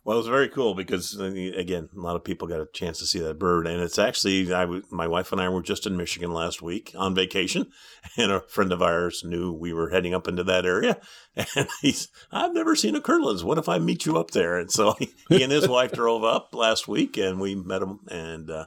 Well, 0.04 0.16
it 0.16 0.20
was 0.20 0.28
very 0.28 0.48
cool 0.48 0.74
because 0.74 1.20
uh, 1.20 1.24
again, 1.24 1.90
a 1.94 2.00
lot 2.00 2.16
of 2.16 2.24
people 2.24 2.48
got 2.48 2.60
a 2.60 2.68
chance 2.72 2.98
to 3.00 3.06
see 3.06 3.18
that 3.18 3.38
bird, 3.38 3.66
and 3.66 3.82
it's 3.82 3.98
actually 3.98 4.50
I, 4.54 4.62
w- 4.62 4.82
my 4.90 5.06
wife 5.06 5.32
and 5.32 5.40
I 5.40 5.50
were 5.50 5.60
just 5.60 5.86
in 5.86 5.98
Michigan 5.98 6.32
last 6.32 6.62
week 6.62 6.94
on 6.96 7.14
vacation, 7.14 7.66
and 8.16 8.32
a 8.32 8.40
friend 8.48 8.72
of 8.72 8.80
ours 8.80 9.22
knew 9.22 9.52
we 9.52 9.74
were 9.74 9.90
heading 9.90 10.14
up 10.14 10.26
into 10.26 10.44
that 10.44 10.64
area, 10.64 10.98
and 11.36 11.68
he's 11.82 12.08
I've 12.32 12.54
never 12.54 12.74
seen 12.74 12.96
a 12.96 13.02
Kirtland's. 13.02 13.44
What 13.44 13.58
if 13.58 13.68
I 13.68 13.78
meet 13.78 14.06
you 14.06 14.16
up 14.16 14.30
there? 14.30 14.56
And 14.56 14.70
so 14.70 14.92
he, 14.98 15.10
he 15.28 15.42
and 15.42 15.52
his 15.52 15.68
wife 15.68 15.92
drove 15.92 16.24
up 16.24 16.54
last 16.54 16.88
week, 16.88 17.18
and 17.18 17.38
we 17.38 17.54
met 17.54 17.82
him 17.82 17.98
and 18.10 18.48
uh, 18.50 18.66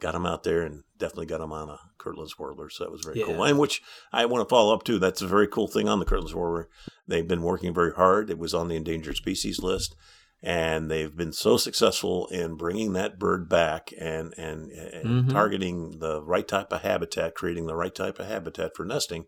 got 0.00 0.14
him 0.14 0.26
out 0.26 0.44
there, 0.44 0.62
and 0.62 0.82
definitely 0.98 1.26
got 1.26 1.40
him 1.40 1.52
on 1.52 1.68
a 1.68 1.78
Kirtland's 1.98 2.38
warbler. 2.38 2.70
So 2.70 2.84
that 2.84 2.90
was 2.90 3.04
very 3.04 3.22
cool. 3.22 3.36
Yeah. 3.36 3.50
And 3.50 3.58
which 3.58 3.82
I 4.12 4.26
want 4.26 4.46
to 4.46 4.50
follow 4.52 4.74
up 4.74 4.84
too. 4.84 4.98
That's 4.98 5.22
a 5.22 5.26
very 5.26 5.46
cool 5.48 5.68
thing 5.68 5.88
on 5.88 5.98
the 5.98 6.04
Kirtland's 6.04 6.34
warbler. 6.34 6.68
They've 7.06 7.26
been 7.26 7.42
working 7.42 7.74
very 7.74 7.92
hard. 7.92 8.30
It 8.30 8.38
was 8.38 8.54
on 8.54 8.68
the 8.68 8.76
endangered 8.76 9.16
species 9.16 9.60
list 9.60 9.94
and 10.40 10.88
they've 10.88 11.16
been 11.16 11.32
so 11.32 11.56
successful 11.56 12.28
in 12.28 12.54
bringing 12.56 12.92
that 12.92 13.18
bird 13.18 13.48
back 13.48 13.90
and 13.98 14.32
and, 14.38 14.70
and 14.70 15.24
Mhm. 15.26 15.32
targeting 15.32 15.98
the 15.98 16.22
right 16.22 16.46
type 16.46 16.72
of 16.72 16.82
habitat, 16.82 17.34
creating 17.34 17.66
the 17.66 17.74
right 17.74 17.94
type 17.94 18.20
of 18.20 18.26
habitat 18.26 18.76
for 18.76 18.84
nesting, 18.84 19.26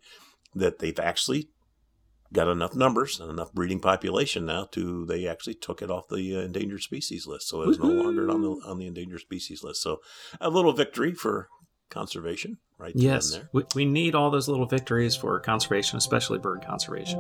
that 0.55 0.79
they've 0.79 1.01
actually 1.01 1.49
got 2.33 2.49
enough 2.49 2.75
numbers 2.75 3.19
and 3.19 3.31
enough 3.31 3.53
breeding 3.53 3.81
population 3.81 4.47
now 4.47 4.65
to 4.73 5.05
they 5.07 5.27
actually 5.27 5.55
took 5.55 5.83
it 5.83 5.91
off 5.91 6.09
the 6.09 6.37
uh, 6.37 6.41
endangered 6.41 6.83
species 6.83 7.27
list, 7.27 7.49
so 7.49 7.63
it's 7.63 7.79
no 7.79 7.89
longer 7.89 8.31
on 8.31 8.43
the 8.43 8.51
on 8.67 8.79
the 8.79 8.87
endangered 8.87 9.21
species 9.21 9.63
list. 9.65 9.83
So 9.83 10.01
a 10.41 10.51
little 10.51 10.73
victory 10.73 11.13
for 11.15 11.49
conservation, 11.91 12.59
right? 12.79 12.93
Yes, 12.95 13.33
there. 13.33 13.49
we, 13.53 13.65
we 13.75 13.85
need 13.85 14.15
all 14.15 14.31
those 14.31 14.49
little 14.49 14.67
victories 14.67 15.17
for 15.17 15.39
conservation, 15.41 15.99
especially 15.99 16.39
bird 16.39 16.65
conservation. 16.65 17.19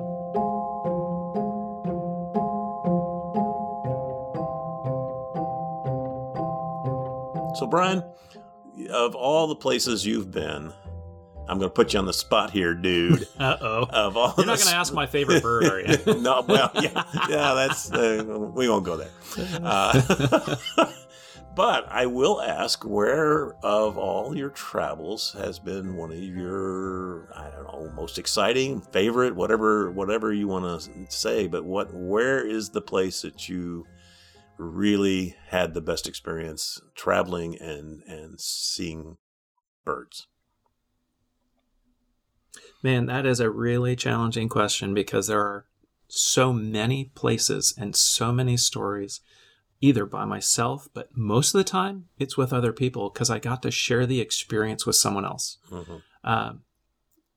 So 7.57 7.67
Brian, 7.67 8.02
of 8.90 9.14
all 9.14 9.47
the 9.47 9.57
places 9.57 10.07
you've 10.07 10.31
been, 10.31 10.73
I'm 11.50 11.59
going 11.59 11.69
to 11.69 11.75
put 11.75 11.92
you 11.92 11.99
on 11.99 12.07
the 12.07 12.12
spot 12.12 12.52
here, 12.52 12.75
dude. 12.75 13.26
Uh 13.40 13.57
oh. 13.61 13.87
Of 13.90 14.16
all 14.19 14.35
You're 14.37 14.47
not 14.47 14.59
going 14.59 14.69
to 14.69 14.76
ask 14.76 14.92
my 14.92 15.07
favorite 15.07 15.42
bird, 15.42 15.64
are 15.64 15.80
you? 15.80 16.21
no, 16.21 16.45
well, 16.47 16.71
yeah, 16.75 17.04
yeah, 17.28 17.54
that's 17.54 17.90
uh, 17.90 18.23
we 18.54 18.69
won't 18.69 18.85
go 18.85 18.99
there. 18.99 19.09
Uh, 19.62 20.57
but 21.57 21.88
I 21.88 22.04
will 22.04 22.42
ask, 22.42 22.85
where 22.85 23.54
of 23.64 23.97
all 23.97 24.37
your 24.37 24.50
travels 24.50 25.35
has 25.38 25.59
been 25.59 25.97
one 25.97 26.12
of 26.12 26.19
your, 26.19 27.33
I 27.35 27.49
don't 27.50 27.64
know, 27.64 27.92
most 27.95 28.19
exciting, 28.19 28.83
favorite, 28.83 29.35
whatever, 29.35 29.90
whatever 29.90 30.35
you 30.35 30.49
want 30.49 30.83
to 30.83 31.07
say. 31.09 31.47
But 31.47 31.64
what, 31.64 31.95
where 31.95 32.47
is 32.47 32.71
the 32.71 32.83
place 32.83 33.23
that 33.23 33.49
you 33.49 33.87
really 34.59 35.35
had 35.49 35.73
the 35.73 35.80
best 35.80 36.07
experience 36.07 36.78
traveling 36.95 37.57
and 37.59 38.02
and 38.07 38.38
seeing 38.38 39.16
birds? 39.85 40.26
Man, 42.82 43.06
that 43.06 43.26
is 43.26 43.40
a 43.40 43.50
really 43.50 43.94
challenging 43.96 44.49
question 44.49 44.94
because 44.94 45.26
there 45.26 45.40
are 45.40 45.66
so 46.08 46.52
many 46.52 47.04
places 47.14 47.75
and 47.78 47.94
so 47.94 48.32
many 48.32 48.56
stories, 48.56 49.20
either 49.80 50.06
by 50.06 50.25
myself, 50.25 50.88
but 50.94 51.08
most 51.16 51.54
of 51.54 51.58
the 51.58 51.64
time 51.64 52.06
it's 52.18 52.37
with 52.37 52.52
other 52.52 52.72
people 52.72 53.10
because 53.10 53.30
I 53.30 53.38
got 53.38 53.62
to 53.62 53.70
share 53.70 54.06
the 54.06 54.20
experience 54.20 54.87
with 54.87 54.96
someone 54.96 55.25
else. 55.25 55.58
Mhm. 55.70 56.02
Um, 56.25 56.60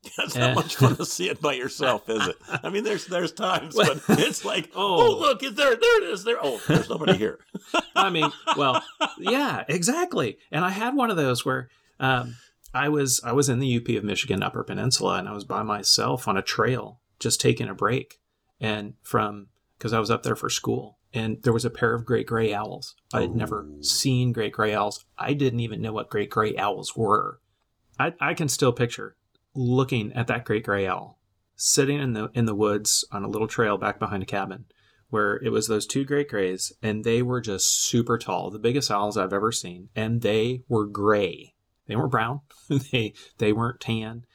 It's 0.19 0.35
not 0.35 0.55
much 0.55 0.75
fun 0.75 0.97
to 0.97 1.05
see 1.05 1.29
it 1.29 1.39
by 1.41 1.53
yourself, 1.53 2.09
is 2.09 2.27
it? 2.27 2.35
I 2.61 2.69
mean, 2.69 2.83
there's 2.83 3.05
there's 3.05 3.31
times, 3.31 3.73
but 3.75 4.01
it's 4.19 4.43
like, 4.43 4.69
Oh. 4.75 4.97
oh, 5.15 5.19
look, 5.19 5.43
is 5.43 5.55
there? 5.55 5.75
There 5.75 6.03
it 6.03 6.09
is. 6.09 6.23
There. 6.25 6.37
Oh, 6.41 6.59
there's 6.67 6.89
nobody 6.89 7.15
here. 7.17 7.39
I 7.95 8.09
mean, 8.09 8.29
well, 8.57 8.83
yeah, 9.17 9.63
exactly. 9.69 10.37
And 10.51 10.65
I 10.65 10.69
had 10.71 10.93
one 10.95 11.09
of 11.09 11.15
those 11.15 11.45
where 11.45 11.69
um, 12.01 12.35
I 12.73 12.89
was 12.89 13.21
I 13.23 13.31
was 13.33 13.49
in 13.49 13.59
the 13.59 13.77
UP 13.77 13.87
of 13.97 14.03
Michigan 14.03 14.41
Upper 14.43 14.63
Peninsula, 14.63 15.19
and 15.19 15.29
I 15.29 15.33
was 15.33 15.43
by 15.43 15.63
myself 15.63 16.27
on 16.27 16.37
a 16.37 16.41
trail, 16.41 16.99
just 17.19 17.39
taking 17.39 17.69
a 17.69 17.75
break, 17.75 18.19
and 18.59 18.93
from 19.03 19.47
because 19.77 19.93
I 19.93 19.99
was 19.99 20.09
up 20.09 20.23
there 20.23 20.35
for 20.35 20.49
school, 20.49 20.97
and 21.13 21.41
there 21.43 21.53
was 21.53 21.65
a 21.65 21.69
pair 21.69 21.93
of 21.93 22.05
great 22.05 22.25
gray 22.25 22.53
owls. 22.53 22.95
I 23.13 23.21
had 23.21 23.35
never 23.35 23.67
seen 23.81 24.31
great 24.31 24.53
gray 24.53 24.73
owls. 24.73 25.05
I 25.17 25.33
didn't 25.33 25.59
even 25.59 25.81
know 25.81 25.93
what 25.93 26.09
great 26.09 26.29
gray 26.29 26.55
owls 26.57 26.95
were. 26.95 27.39
I, 27.99 28.13
I 28.19 28.33
can 28.33 28.49
still 28.49 28.73
picture 28.73 29.15
looking 29.53 30.11
at 30.13 30.27
that 30.27 30.45
great 30.45 30.65
gray 30.65 30.87
owl 30.87 31.19
sitting 31.55 31.99
in 31.99 32.13
the 32.13 32.29
in 32.33 32.45
the 32.45 32.55
woods 32.55 33.05
on 33.11 33.23
a 33.23 33.27
little 33.27 33.47
trail 33.47 33.77
back 33.77 33.99
behind 33.99 34.23
a 34.23 34.25
cabin 34.25 34.65
where 35.09 35.35
it 35.43 35.49
was 35.49 35.67
those 35.67 35.85
two 35.85 36.03
great 36.03 36.27
grays 36.27 36.73
and 36.81 37.03
they 37.03 37.21
were 37.21 37.39
just 37.39 37.83
super 37.83 38.17
tall 38.17 38.49
the 38.49 38.59
biggest 38.59 38.89
owls 38.89 39.17
i've 39.17 39.33
ever 39.33 39.51
seen 39.51 39.89
and 39.95 40.21
they 40.21 40.63
were 40.67 40.85
gray 40.85 41.53
they 41.87 41.95
weren't 41.95 42.11
brown. 42.11 42.41
They 42.91 43.13
they 43.37 43.53
weren't 43.53 43.79
tan. 43.79 44.25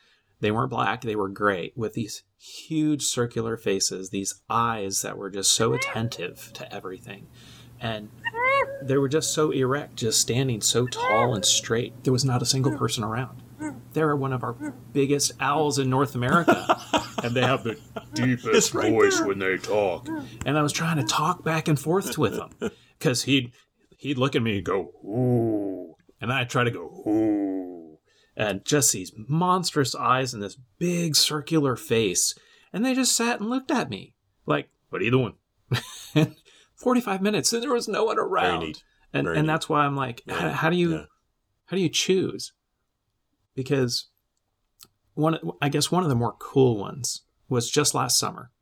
They 0.40 0.50
weren't 0.50 0.70
black. 0.70 1.02
They 1.02 1.16
were 1.16 1.28
gray 1.28 1.72
with 1.74 1.94
these 1.94 2.22
huge 2.38 3.02
circular 3.02 3.56
faces 3.56 4.10
these 4.10 4.40
eyes 4.48 5.02
that 5.02 5.18
were 5.18 5.30
just 5.30 5.52
so 5.52 5.72
attentive 5.72 6.52
to 6.54 6.72
everything. 6.72 7.26
And 7.80 8.10
they 8.82 8.96
were 8.96 9.08
just 9.08 9.32
so 9.32 9.50
erect 9.50 9.96
just 9.96 10.20
standing 10.20 10.60
so 10.60 10.86
tall 10.86 11.34
and 11.34 11.44
straight. 11.44 12.04
There 12.04 12.12
was 12.12 12.24
not 12.24 12.42
a 12.42 12.46
single 12.46 12.76
person 12.76 13.02
around. 13.02 13.42
They're 13.92 14.14
one 14.14 14.32
of 14.32 14.44
our 14.44 14.54
biggest 14.92 15.32
owls 15.40 15.78
in 15.78 15.90
north 15.90 16.14
america. 16.14 16.80
And 17.20 17.34
they 17.34 17.40
have 17.42 17.64
the 17.64 17.76
deepest 18.14 18.74
right 18.74 18.92
voice 18.92 19.18
there. 19.18 19.26
when 19.26 19.40
they 19.40 19.56
talk. 19.56 20.06
And 20.46 20.56
I 20.56 20.62
was 20.62 20.72
trying 20.72 20.98
to 20.98 21.02
talk 21.02 21.42
back 21.42 21.66
and 21.66 21.76
forth 21.78 22.16
with 22.16 22.34
him 22.38 22.70
because 22.96 23.24
he'd 23.24 23.50
he'd 23.96 24.18
look 24.18 24.36
at 24.36 24.42
me 24.42 24.58
and 24.58 24.64
go 24.64 24.92
ooh, 25.04 25.96
and 26.20 26.32
I'd 26.32 26.50
try 26.50 26.64
to 26.64 26.70
go 26.70 27.02
ooh, 27.06 27.98
and 28.36 28.64
just 28.64 28.92
these 28.92 29.12
monstrous 29.28 29.94
eyes 29.94 30.34
and 30.34 30.42
this 30.42 30.56
big 30.78 31.16
circular 31.16 31.76
face, 31.76 32.34
and 32.72 32.84
they 32.84 32.94
just 32.94 33.16
sat 33.16 33.40
and 33.40 33.50
looked 33.50 33.70
at 33.70 33.90
me 33.90 34.14
like, 34.46 34.68
"What 34.90 35.02
are 35.02 35.04
you 35.04 35.10
doing?" 35.10 35.34
Forty-five 36.76 37.20
minutes, 37.20 37.52
and 37.52 37.62
there 37.62 37.72
was 37.72 37.88
no 37.88 38.04
one 38.04 38.18
around, 38.18 38.82
and 39.12 39.24
Very 39.24 39.36
and 39.38 39.46
neat. 39.46 39.52
that's 39.52 39.68
why 39.68 39.84
I'm 39.84 39.96
like, 39.96 40.22
how, 40.28 40.46
Yeah, 40.46 40.52
how 40.52 40.70
do 40.70 40.76
you 40.76 40.92
yeah. 40.92 41.04
how 41.66 41.76
do 41.76 41.82
you 41.82 41.88
choose? 41.88 42.52
Because 43.54 44.06
one, 45.14 45.38
I 45.60 45.68
guess 45.68 45.90
one 45.90 46.04
of 46.04 46.08
the 46.08 46.14
more 46.14 46.36
cool 46.38 46.78
ones 46.78 47.22
was 47.48 47.68
just 47.70 47.94
last 47.94 48.16
summer. 48.18 48.52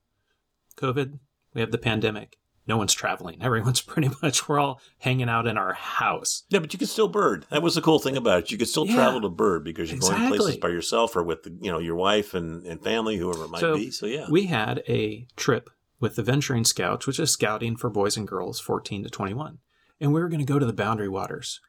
COVID, 0.78 1.18
we 1.52 1.60
have 1.60 1.70
the 1.70 1.78
pandemic. 1.78 2.38
No 2.66 2.76
one's 2.76 2.92
traveling. 2.94 3.38
Everyone's 3.42 3.80
pretty 3.80 4.11
much, 4.23 4.49
we're 4.49 4.58
all 4.58 4.80
hanging 4.99 5.28
out 5.28 5.46
in 5.46 5.56
our 5.56 5.73
house. 5.75 6.44
Yeah, 6.49 6.58
but 6.58 6.73
you 6.73 6.78
could 6.78 6.88
still 6.88 7.08
bird. 7.08 7.46
That 7.50 7.62
was 7.62 7.75
the 7.76 7.82
cool 7.82 7.99
thing 7.99 8.16
about 8.16 8.40
it. 8.44 8.50
You 8.50 8.58
could 8.58 8.68
still 8.68 8.87
Yeah. 8.87 8.94
travel 8.96 9.20
to 9.23 9.28
bird 9.28 9.64
because 9.64 9.90
you're 9.90 10.00
going 10.00 10.28
places 10.28 10.56
by 10.56 10.68
yourself 10.68 11.14
or 11.16 11.23
with 11.23 11.46
you 11.61 11.70
know 11.70 11.78
your 11.78 11.94
wife 11.96 12.35
and, 12.35 12.66
and 12.66 12.82
family, 12.82 13.16
whoever 13.16 13.44
it 13.44 13.50
might 13.50 13.61
So, 13.61 13.76
be. 13.76 13.90
So 13.90 14.06
yeah, 14.06 14.26
We 14.30 14.46
had 14.46 14.82
a 14.88 15.26
trip 15.37 15.70
with 16.00 16.16
the 16.16 16.23
Venturing 16.23 16.64
Scouts, 16.64 17.06
which 17.06 17.18
is 17.20 17.30
scouting 17.30 17.76
for 17.76 17.88
boys 17.88 18.16
and 18.16 18.26
girls 18.28 18.61
14 18.61 19.04
to 19.04 19.11
21. 19.11 19.58
And 20.00 20.12
we 20.12 20.20
were 20.20 20.28
going 20.28 20.44
to 20.44 20.52
go 20.52 20.58
to 20.58 20.66
the 20.66 20.73
Boundary 20.75 21.08
Waters. 21.08 21.61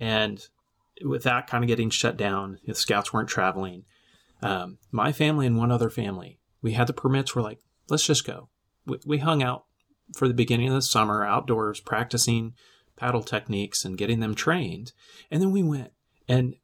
And 0.00 0.46
with 1.04 1.22
that 1.24 1.46
kind 1.46 1.62
of 1.64 1.68
getting 1.68 1.90
shut 1.90 2.16
down, 2.16 2.58
the 2.66 2.74
scouts 2.74 3.12
weren't 3.12 3.28
traveling. 3.28 3.84
Um, 4.42 4.78
my 4.90 5.12
family 5.12 5.46
and 5.46 5.56
one 5.58 5.70
other 5.70 5.90
family, 5.90 6.38
we 6.62 6.72
had 6.72 6.86
the 6.86 6.92
permits. 6.92 7.34
We're 7.36 7.42
like, 7.42 7.58
let's 7.90 8.06
just 8.06 8.24
go. 8.24 8.48
We, 8.86 8.98
we 9.04 9.18
hung 9.18 9.42
out 9.42 9.64
for 10.16 10.28
the 10.28 10.34
beginning 10.34 10.68
of 10.68 10.74
the 10.74 10.82
summer 10.82 11.24
outdoors, 11.24 11.80
practicing 11.80 12.54
paddle 12.96 13.22
techniques 13.22 13.84
and 13.84 13.98
getting 13.98 14.20
them 14.20 14.34
trained. 14.34 14.92
And 15.30 15.40
then 15.40 15.52
we 15.52 15.62
went. 15.62 15.92
And 16.28 16.56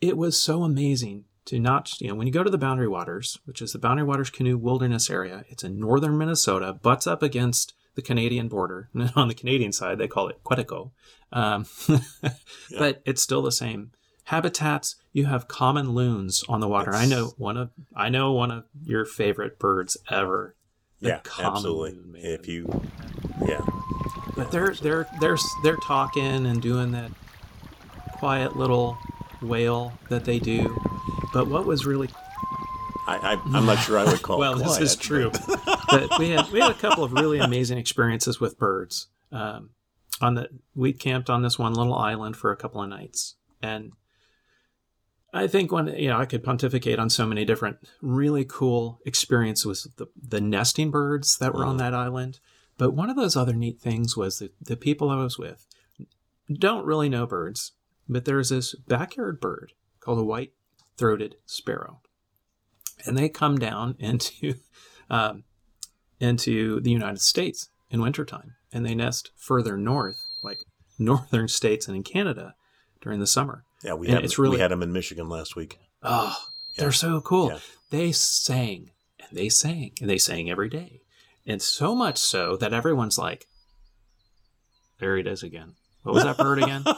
it 0.00 0.16
was 0.16 0.40
so 0.40 0.62
amazing 0.62 1.24
to 1.46 1.58
not, 1.58 2.00
you 2.00 2.08
know, 2.08 2.14
when 2.14 2.26
you 2.26 2.32
go 2.32 2.44
to 2.44 2.50
the 2.50 2.58
Boundary 2.58 2.88
Waters, 2.88 3.38
which 3.44 3.60
is 3.60 3.72
the 3.72 3.78
Boundary 3.78 4.06
Waters 4.06 4.30
Canoe 4.30 4.56
Wilderness 4.56 5.10
Area, 5.10 5.44
it's 5.48 5.64
in 5.64 5.80
northern 5.80 6.16
Minnesota, 6.16 6.72
butts 6.72 7.06
up 7.06 7.22
against 7.22 7.74
the 7.94 8.02
Canadian 8.02 8.48
border. 8.48 8.88
And 8.94 9.12
on 9.16 9.28
the 9.28 9.34
Canadian 9.34 9.72
side, 9.72 9.98
they 9.98 10.08
call 10.08 10.28
it 10.28 10.42
Quetico. 10.44 10.92
Um, 11.32 11.66
But 12.78 13.02
it's 13.04 13.22
still 13.22 13.42
the 13.42 13.52
same. 13.52 13.92
Habitats, 14.24 14.96
you 15.12 15.26
have 15.26 15.48
common 15.48 15.90
loons 15.90 16.44
on 16.48 16.60
the 16.60 16.68
water. 16.68 16.94
I 16.94 17.06
know 17.06 17.32
one 17.36 17.56
of 17.56 17.70
I 17.94 18.08
know 18.08 18.32
one 18.32 18.50
of 18.50 18.64
your 18.82 19.04
favorite 19.04 19.58
birds 19.58 19.96
ever. 20.08 20.54
The 21.02 21.08
yeah, 21.08 21.20
absolutely. 21.38 21.90
loon, 21.92 22.12
man. 22.12 22.22
if 22.24 22.48
you, 22.48 22.82
yeah, 23.46 23.60
But 24.36 24.50
they're 24.50 24.74
they're 24.74 25.06
they're 25.20 25.38
they're 25.62 25.76
talking 25.76 26.46
and 26.46 26.62
doing 26.62 26.92
that 26.92 27.10
quiet 28.18 28.56
little 28.56 28.96
wail 29.40 29.92
that 30.08 30.24
they 30.24 30.38
do. 30.38 30.76
But 31.32 31.48
what 31.48 31.66
was 31.66 31.84
really 31.84 32.08
I, 33.06 33.34
I 33.34 33.56
I'm 33.56 33.66
not 33.66 33.78
sure 33.78 33.98
I 33.98 34.04
would 34.04 34.22
call 34.22 34.38
well, 34.38 34.60
it 34.60 34.64
this 34.64 34.78
is 34.78 34.96
true. 34.96 35.30
but 35.90 36.18
we 36.18 36.30
had 36.30 36.50
we 36.50 36.60
had 36.60 36.70
a 36.70 36.74
couple 36.74 37.04
of 37.04 37.12
really 37.12 37.38
amazing 37.38 37.78
experiences 37.78 38.40
with 38.40 38.58
birds. 38.58 39.08
Um, 39.30 39.70
on 40.20 40.34
the 40.34 40.48
we 40.74 40.92
camped 40.92 41.28
on 41.28 41.42
this 41.42 41.58
one 41.58 41.74
little 41.74 41.94
island 41.94 42.36
for 42.36 42.52
a 42.52 42.56
couple 42.56 42.80
of 42.80 42.88
nights, 42.88 43.34
and 43.60 43.92
I 45.32 45.46
think 45.46 45.72
when 45.72 45.86
you 45.88 46.08
know 46.08 46.18
I 46.18 46.26
could 46.26 46.44
pontificate 46.44 46.98
on 46.98 47.08
so 47.10 47.26
many 47.26 47.44
different 47.44 47.78
really 48.00 48.44
cool 48.44 49.00
experiences 49.06 49.66
with 49.66 49.96
the 49.96 50.06
the 50.16 50.40
nesting 50.40 50.90
birds 50.90 51.38
that 51.38 51.54
were 51.54 51.64
on 51.64 51.76
Mhm. 51.76 51.80
that 51.80 51.94
island. 51.94 52.40
But 52.78 52.92
one 52.92 53.10
of 53.10 53.16
those 53.16 53.36
other 53.36 53.52
neat 53.54 53.80
things 53.80 54.16
was 54.16 54.38
that 54.38 54.52
the 54.60 54.76
people 54.76 55.08
I 55.10 55.16
was 55.22 55.38
with 55.38 55.66
don't 56.52 56.84
really 56.84 57.08
know 57.08 57.26
birds, 57.26 57.72
but 58.08 58.24
there's 58.24 58.48
this 58.50 58.74
backyard 58.74 59.40
bird 59.40 59.72
called 60.00 60.18
a 60.18 60.24
white 60.24 60.52
throated 60.96 61.36
sparrow 61.46 62.00
and 63.06 63.16
they 63.16 63.28
come 63.28 63.56
down 63.58 63.96
into 63.98 64.54
um, 65.10 65.44
into 66.20 66.80
the 66.80 66.90
United 66.90 67.20
States 67.20 67.68
in 67.90 68.00
wintertime, 68.00 68.54
and 68.72 68.86
they 68.86 68.94
nest 68.94 69.30
further 69.36 69.76
north, 69.76 70.22
like 70.42 70.58
northern 70.98 71.48
states 71.48 71.86
and 71.88 71.96
in 71.96 72.02
Canada 72.02 72.54
during 73.00 73.18
the 73.20 73.26
summer. 73.26 73.64
Yeah, 73.82 73.94
we 73.94 74.06
And 74.06 74.16
had 74.16 74.24
it's 74.24 74.38
we 74.38 74.58
had 74.58 74.70
them 74.70 74.82
in 74.82 74.92
Michigan 74.92 75.28
last 75.28 75.56
week. 75.56 75.78
Oh, 76.02 76.36
Yeah. 76.76 76.84
they're 76.84 76.92
so 76.92 77.20
cool. 77.20 77.48
Yeah. 77.50 77.58
They 77.90 78.12
sang 78.12 78.90
and 79.18 79.36
they 79.36 79.48
sang 79.48 79.92
and 80.00 80.08
they 80.08 80.18
sang 80.18 80.50
every 80.50 80.68
day, 80.68 81.00
and 81.46 81.60
so 81.60 81.94
much 81.94 82.18
so 82.18 82.56
that 82.56 82.72
everyone's 82.72 83.18
like, 83.18 83.46
"There 84.98 85.16
it 85.16 85.26
is 85.26 85.42
again." 85.42 85.74
What 86.02 86.14
was 86.14 86.24
that 86.24 86.36
bird 86.38 86.62
again? 86.62 86.84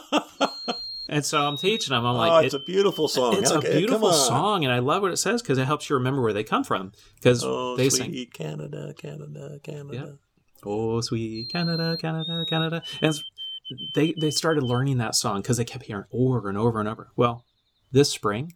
And 1.06 1.24
so 1.24 1.46
I'm 1.46 1.58
teaching 1.58 1.92
them. 1.94 2.06
I'm 2.06 2.14
oh, 2.14 2.18
like, 2.18 2.46
it's 2.46 2.54
it- 2.54 2.62
a 2.62 2.64
beautiful 2.64 3.08
song. 3.08 3.36
it's 3.36 3.50
Okay, 3.52 3.74
a 3.76 3.78
beautiful 3.78 4.10
song, 4.10 4.64
and 4.64 4.72
I 4.72 4.78
love 4.78 5.02
what 5.02 5.12
it 5.12 5.18
says 5.18 5.42
because 5.42 5.58
it 5.58 5.66
helps 5.66 5.88
you 5.90 5.96
remember 5.96 6.22
where 6.22 6.32
they 6.32 6.42
come 6.42 6.64
from. 6.64 6.92
Because 7.16 7.44
Oh, 7.44 7.76
they 7.76 7.90
sweet 7.90 8.14
sing, 8.14 8.26
Canada, 8.32 8.94
Canada, 8.96 9.60
Canada. 9.62 10.18
"Oh, 10.64 11.02
sweet 11.02 11.50
Canada, 11.50 11.98
Canada, 12.00 12.46
Canada," 12.48 12.82
and 13.02 13.10
it's- 13.10 13.22
they 13.94 14.14
they 14.20 14.30
started 14.30 14.62
learning 14.62 14.98
that 14.98 15.14
song 15.14 15.42
because 15.42 15.56
they 15.56 15.64
kept 15.64 15.84
hearing 15.86 16.04
over 16.12 16.48
and 16.48 16.58
over 16.58 16.80
and 16.80 16.88
over. 16.88 17.08
Well, 17.16 17.44
this 17.92 18.10
spring, 18.10 18.52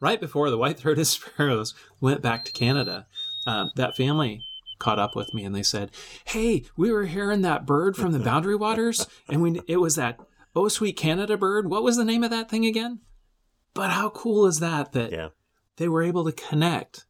right 0.00 0.20
before 0.20 0.50
the 0.50 0.58
white-throated 0.58 1.06
sparrows 1.06 1.74
went 2.00 2.22
back 2.22 2.44
to 2.44 2.52
Canada, 2.52 3.06
um, 3.46 3.70
that 3.76 3.96
family 3.96 4.42
caught 4.78 4.98
up 4.98 5.14
with 5.14 5.34
me 5.34 5.44
and 5.44 5.54
they 5.54 5.62
said, 5.62 5.90
"Hey, 6.24 6.64
we 6.76 6.90
were 6.90 7.04
hearing 7.06 7.42
that 7.42 7.66
bird 7.66 7.96
from 7.96 8.12
the 8.12 8.18
Boundary 8.18 8.56
Waters, 8.56 9.06
and 9.28 9.42
we 9.42 9.60
it 9.66 9.76
was 9.78 9.96
that 9.96 10.18
oh 10.56 10.68
sweet 10.68 10.96
Canada 10.96 11.36
bird. 11.36 11.68
What 11.70 11.82
was 11.82 11.96
the 11.96 12.04
name 12.04 12.24
of 12.24 12.30
that 12.30 12.48
thing 12.50 12.64
again?" 12.64 13.00
But 13.74 13.90
how 13.90 14.10
cool 14.10 14.46
is 14.46 14.58
that? 14.60 14.92
That 14.92 15.12
Yeah. 15.12 15.28
they 15.76 15.88
were 15.88 16.02
able 16.02 16.24
to 16.24 16.32
connect 16.32 17.06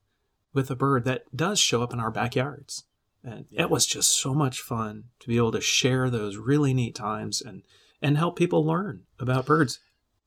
with 0.53 0.71
a 0.71 0.77
bird 0.77 1.05
that 1.05 1.25
does 1.35 1.59
show 1.59 1.83
up 1.83 1.93
in 1.93 2.01
our 2.01 2.11
backyards. 2.11 2.85
And 3.23 3.47
Yeah. 3.51 3.63
it 3.63 3.71
was 3.71 3.87
just 3.87 4.19
so 4.21 4.33
much 4.35 4.61
fun 4.61 5.05
to 5.21 5.29
be 5.29 5.37
able 5.37 5.53
to 5.53 5.61
share 5.61 6.09
those 6.11 6.37
really 6.37 6.73
neat 6.75 6.95
times 6.95 7.41
and 7.43 7.63
and 8.03 8.17
help 8.17 8.37
people 8.37 8.65
learn 8.65 9.05
about 9.19 9.45
birds. 9.47 9.79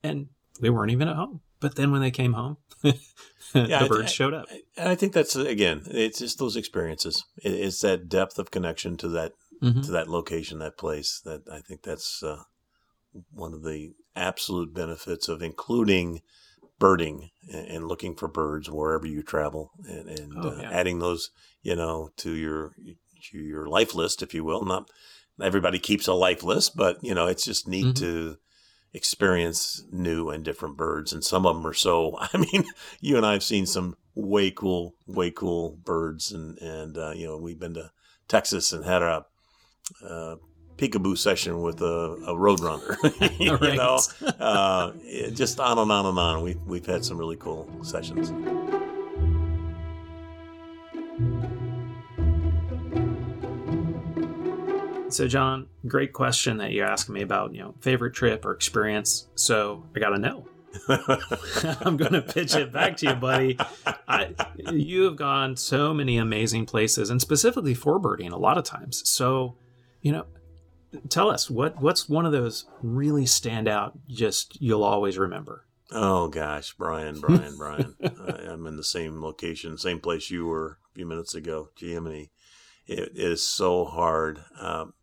And 0.02 0.28
we 0.60 0.70
weren't 0.70 0.92
even 0.92 1.08
at 1.08 1.16
home. 1.16 1.40
But 1.58 1.74
then 1.74 1.90
when 1.90 2.00
they 2.02 2.12
came 2.12 2.34
home, 2.34 2.58
the 2.82 2.94
I- 3.54 3.88
birds 3.88 4.02
I- 4.04 4.06
showed 4.06 4.34
up. 4.34 4.46
And 4.76 4.88
I 4.88 4.94
think 4.94 5.12
that's 5.12 5.34
again, 5.34 5.82
it's 5.86 6.18
just 6.20 6.38
those 6.38 6.56
experiences. 6.56 7.24
It, 7.42 7.52
it's 7.52 7.80
that 7.80 8.08
depth 8.08 8.38
of 8.38 8.50
connection 8.50 8.96
to 8.98 9.08
that 9.08 9.32
Mhm. 9.62 9.84
to 9.86 9.90
that 9.92 10.08
location, 10.08 10.58
that 10.58 10.76
place. 10.78 11.20
That 11.24 11.42
I 11.50 11.60
think 11.60 11.82
that's 11.82 12.22
uh, 12.22 12.42
one 13.32 13.54
of 13.54 13.62
the 13.62 13.94
absolute 14.16 14.72
benefits 14.74 15.28
of 15.28 15.42
including 15.42 16.20
birding 16.84 17.30
and, 17.50 17.66
and 17.68 17.88
looking 17.88 18.14
for 18.14 18.28
birds 18.28 18.70
wherever 18.70 19.06
you 19.06 19.22
travel, 19.22 19.70
and, 19.88 20.06
and 20.06 20.44
Oh, 20.44 20.50
uh, 20.50 20.58
yeah. 20.60 20.70
adding 20.70 20.98
those, 20.98 21.30
you 21.62 21.74
know, 21.74 22.10
to 22.18 22.30
your 22.32 22.72
to 23.30 23.38
your 23.38 23.66
life 23.66 23.94
list, 23.94 24.22
if 24.22 24.34
you 24.34 24.44
will. 24.44 24.66
Not 24.66 24.90
everybody 25.40 25.78
keeps 25.78 26.06
a 26.06 26.12
life 26.12 26.42
list, 26.42 26.76
but 26.76 27.02
you 27.02 27.14
know, 27.14 27.26
it's 27.26 27.46
just 27.46 27.66
neat 27.66 27.86
Mhm. 27.86 27.98
to 28.00 28.36
experience 28.92 29.82
new 29.90 30.28
and 30.30 30.44
different 30.44 30.76
birds 30.76 31.12
and 31.12 31.24
some 31.24 31.46
of 31.46 31.56
them 31.56 31.66
are 31.66 31.74
so 31.74 32.16
i 32.32 32.36
mean 32.36 32.64
you 33.00 33.16
and 33.16 33.26
i 33.26 33.32
have 33.32 33.42
seen 33.42 33.66
some 33.66 33.96
way 34.14 34.52
cool 34.52 34.94
way 35.08 35.32
cool 35.32 35.76
birds 35.84 36.30
and 36.30 36.56
and 36.58 36.96
uh, 36.96 37.10
you 37.10 37.26
know 37.26 37.36
we've 37.36 37.58
been 37.58 37.74
to 37.74 37.90
texas 38.28 38.72
and 38.72 38.84
had 38.84 39.02
a 39.02 39.26
uh, 40.08 40.36
peekaboo 40.76 41.16
session 41.16 41.62
with 41.62 41.80
a, 41.80 41.84
a 42.26 42.34
roadrunner 42.34 42.96
you 43.40 43.56
Right. 43.56 43.76
know 43.76 43.98
uh, 44.40 44.92
just 45.32 45.60
on 45.60 45.78
and 45.78 45.90
on 45.90 46.06
and 46.06 46.18
on 46.18 46.42
we, 46.42 46.54
we've 46.66 46.86
had 46.86 47.04
some 47.04 47.16
really 47.16 47.36
cool 47.36 47.68
sessions 47.82 48.32
So, 55.10 55.28
John, 55.28 55.68
great 55.86 56.12
question 56.12 56.56
that 56.56 56.72
you're 56.72 56.86
asking 56.86 57.14
me 57.14 57.22
about, 57.22 57.54
you 57.54 57.60
know, 57.60 57.74
favorite 57.80 58.14
trip 58.14 58.44
or 58.44 58.50
experience. 58.50 59.28
So, 59.36 59.84
I 59.94 60.00
got 60.00 60.08
to 60.10 60.18
know. 60.18 60.48
I'm 61.82 61.96
going 61.96 62.14
to 62.14 62.20
pitch 62.22 62.56
it 62.56 62.72
back 62.72 62.96
to 62.96 63.10
you, 63.10 63.14
buddy. 63.14 63.56
I, 64.08 64.34
you 64.72 65.04
have 65.04 65.14
gone 65.14 65.56
so 65.56 65.94
many 65.94 66.16
amazing 66.16 66.66
places, 66.66 67.10
and 67.10 67.20
specifically 67.20 67.74
for 67.74 68.00
birding 68.00 68.32
a 68.32 68.36
lot 68.36 68.58
of 68.58 68.64
times. 68.64 69.08
So, 69.08 69.54
you 70.02 70.10
know, 70.10 70.24
tell 71.08 71.30
us 71.30 71.50
what 71.50 71.80
what's 71.80 72.08
one 72.08 72.26
of 72.26 72.32
those 72.32 72.66
really 72.82 73.26
stand 73.26 73.68
out, 73.68 73.98
just 74.08 74.60
you'll 74.60 74.84
always 74.84 75.18
remember. 75.18 75.66
Oh 75.90 76.28
gosh, 76.28 76.74
Brian, 76.74 77.20
Brian, 77.20 77.56
Brian. 77.56 77.94
I, 78.02 78.52
I'm 78.52 78.66
in 78.66 78.76
the 78.76 78.84
same 78.84 79.22
location, 79.22 79.78
same 79.78 80.00
place 80.00 80.30
you 80.30 80.46
were 80.46 80.78
a 80.90 80.94
few 80.94 81.06
minutes 81.06 81.34
ago. 81.34 81.70
Jiminy, 81.78 82.30
it, 82.86 82.98
it 82.98 83.10
is 83.16 83.46
so 83.46 83.84
hard. 83.84 84.40
Um, 84.58 84.94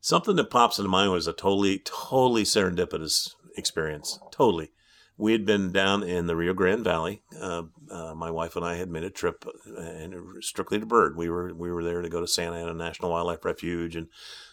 something 0.00 0.36
that 0.36 0.50
pops 0.50 0.78
into 0.78 0.90
mind 0.90 1.12
was 1.12 1.26
a 1.26 1.32
totally, 1.32 1.78
totally 1.78 2.42
serendipitous 2.42 3.34
experience. 3.56 4.18
Totally. 4.30 4.72
We 5.16 5.32
had 5.32 5.46
been 5.46 5.72
down 5.72 6.02
in 6.02 6.26
the 6.26 6.34
Rio 6.34 6.52
Grande 6.52 6.82
Valley. 6.82 7.22
Uh, 7.38 7.64
uh, 7.90 8.14
my 8.14 8.30
wife 8.30 8.56
and 8.56 8.64
I 8.64 8.74
had 8.74 8.88
made 8.88 9.04
a 9.04 9.10
trip, 9.10 9.44
uh, 9.46 9.80
and 9.80 10.42
strictly 10.42 10.80
to 10.80 10.86
bird. 10.86 11.16
We 11.16 11.28
were 11.28 11.54
we 11.54 11.70
were 11.70 11.84
there 11.84 12.02
to 12.02 12.08
go 12.08 12.20
to 12.20 12.26
Santa 12.26 12.56
Ana 12.56 12.74
National 12.74 13.10
Wildlife 13.10 13.44
Refuge, 13.44 13.94
and 13.94 14.08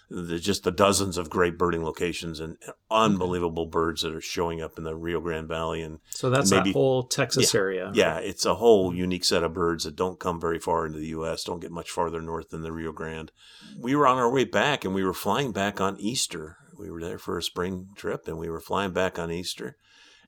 the, 0.09 0.39
just 0.39 0.63
the 0.63 0.71
dozens 0.71 1.17
of 1.17 1.29
great 1.29 1.57
birding 1.57 1.83
locations 1.83 2.39
and 2.39 2.57
unbelievable 2.89 3.65
birds 3.67 4.01
that 4.01 4.13
are 4.13 4.21
showing 4.21 4.61
up 4.61 4.77
in 4.77 4.83
the 4.83 4.95
Rio 4.95 5.19
Grande 5.21 5.47
Valley. 5.47 5.81
And 5.81 5.99
So 6.09 6.29
that's 6.29 6.49
Maybe- 6.51 6.69
that 6.71 6.73
whole 6.73 7.03
Texas 7.03 7.53
area. 7.53 7.91
yeah, 7.93 8.17
it's 8.17 8.45
a 8.45 8.55
whole 8.55 8.93
unique 8.93 9.23
set 9.23 9.43
of 9.43 9.53
birds 9.53 9.83
that 9.83 9.95
don't 9.95 10.19
come 10.19 10.39
very 10.41 10.59
far 10.59 10.85
into 10.85 10.99
the 10.99 11.07
U.S., 11.07 11.43
don't 11.43 11.59
get 11.59 11.71
much 11.71 11.91
farther 11.91 12.21
north 12.21 12.49
than 12.49 12.63
the 12.63 12.71
Rio 12.71 12.91
Grande. 12.91 13.31
We 13.79 13.95
were 13.95 14.07
on 14.07 14.17
our 14.17 14.31
way 14.31 14.45
back 14.45 14.83
and 14.83 14.93
we 14.95 15.03
were 15.03 15.13
flying 15.13 15.51
back 15.51 15.79
on 15.79 15.97
Easter. 15.99 16.57
We 16.77 16.89
were 16.89 17.01
there 17.01 17.19
for 17.19 17.37
a 17.37 17.43
spring 17.43 17.89
trip 17.95 18.27
and 18.27 18.37
we 18.37 18.49
were 18.49 18.61
flying 18.61 18.91
back 18.91 19.19
on 19.19 19.31
Easter. 19.31 19.75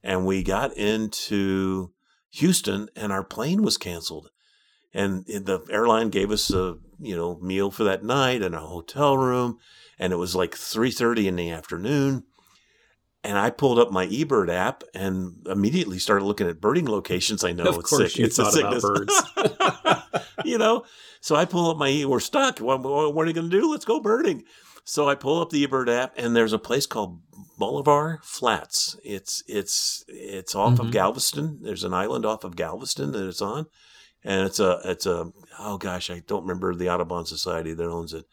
And 0.04 0.26
we 0.26 0.44
got 0.44 0.76
into 0.78 1.92
Houston 2.32 2.90
and 2.96 3.12
our 3.12 3.24
plane 3.24 3.62
was 3.64 3.78
canceled. 3.78 4.30
And 4.94 5.26
the 5.26 5.62
airline 5.70 6.10
gave 6.10 6.32
us 6.32 6.52
a 6.52 6.78
you 7.00 7.16
know 7.16 7.38
meal 7.42 7.72
for 7.72 7.84
that 7.86 8.04
night 8.04 8.42
and 8.42 8.54
a 8.56 8.60
hotel 8.60 9.18
room, 9.18 9.58
and 9.98 10.12
it 10.12 10.18
was 10.18 10.36
like 10.36 10.56
three 10.56 10.92
thirty 10.92 11.28
in 11.28 11.36
the 11.36 11.50
afternoon. 11.50 12.24
And 13.24 13.38
I 13.38 13.52
pulled 13.52 13.78
up 13.78 13.92
my 13.92 14.08
eBird 14.08 14.50
app 14.50 14.84
and 14.96 15.46
immediately 15.48 16.00
started 16.00 16.26
looking 16.26 16.48
at 16.50 16.60
birding 16.60 16.88
locations. 16.90 17.44
I 17.44 17.52
know 17.52 17.66
of 17.66 17.78
it's 17.78 17.90
course 17.90 18.14
sick. 18.14 18.20
you 18.20 18.26
it's 18.26 18.40
a 18.40 18.46
thought 18.46 18.60
about 18.60 18.82
birds. 18.82 20.22
you 20.46 20.58
know, 20.58 20.86
so 21.20 21.36
I 21.36 21.46
pull 21.46 21.70
up 21.70 21.78
my 21.78 21.88
e. 21.90 22.04
We're 22.06 22.20
stuck. 22.20 22.58
What, 22.60 22.82
what, 22.82 23.24
are 23.24 23.28
you 23.28 23.34
going 23.34 23.50
to 23.52 23.62
do? 23.62 23.70
Let's 23.72 23.86
go 23.86 24.00
birding. 24.00 24.44
So 24.86 25.08
I 25.08 25.14
pull 25.14 25.40
up 25.40 25.52
the 25.52 25.66
eBird 25.68 25.88
app, 25.88 26.14
and 26.18 26.36
there's 26.36 26.52
a 26.54 26.58
place 26.60 26.88
called 26.88 27.22
Bolivar 27.60 28.20
Flats. 28.24 28.98
It's 29.04 29.44
it's 29.48 30.04
it's 30.08 30.56
off 30.56 30.80
of 30.80 30.88
Mhm. 30.88 30.92
Galveston. 30.92 31.60
There's 31.62 31.84
an 31.84 31.94
island 31.94 32.26
off 32.26 32.44
of 32.44 32.56
Galveston 32.56 33.12
that 33.12 33.28
it's 33.28 33.42
on, 33.44 33.68
and 34.24 34.46
it's 34.46 34.60
a 34.60 34.80
it's 34.86 35.06
a 35.06 35.32
oh 35.60 35.78
gosh, 35.78 36.10
I 36.10 36.20
don't 36.26 36.44
remember 36.44 36.76
the 36.76 36.90
Audubon 36.90 37.26
Society 37.26 37.74
that 37.74 37.90
owns 37.90 38.14
it. 38.14 38.26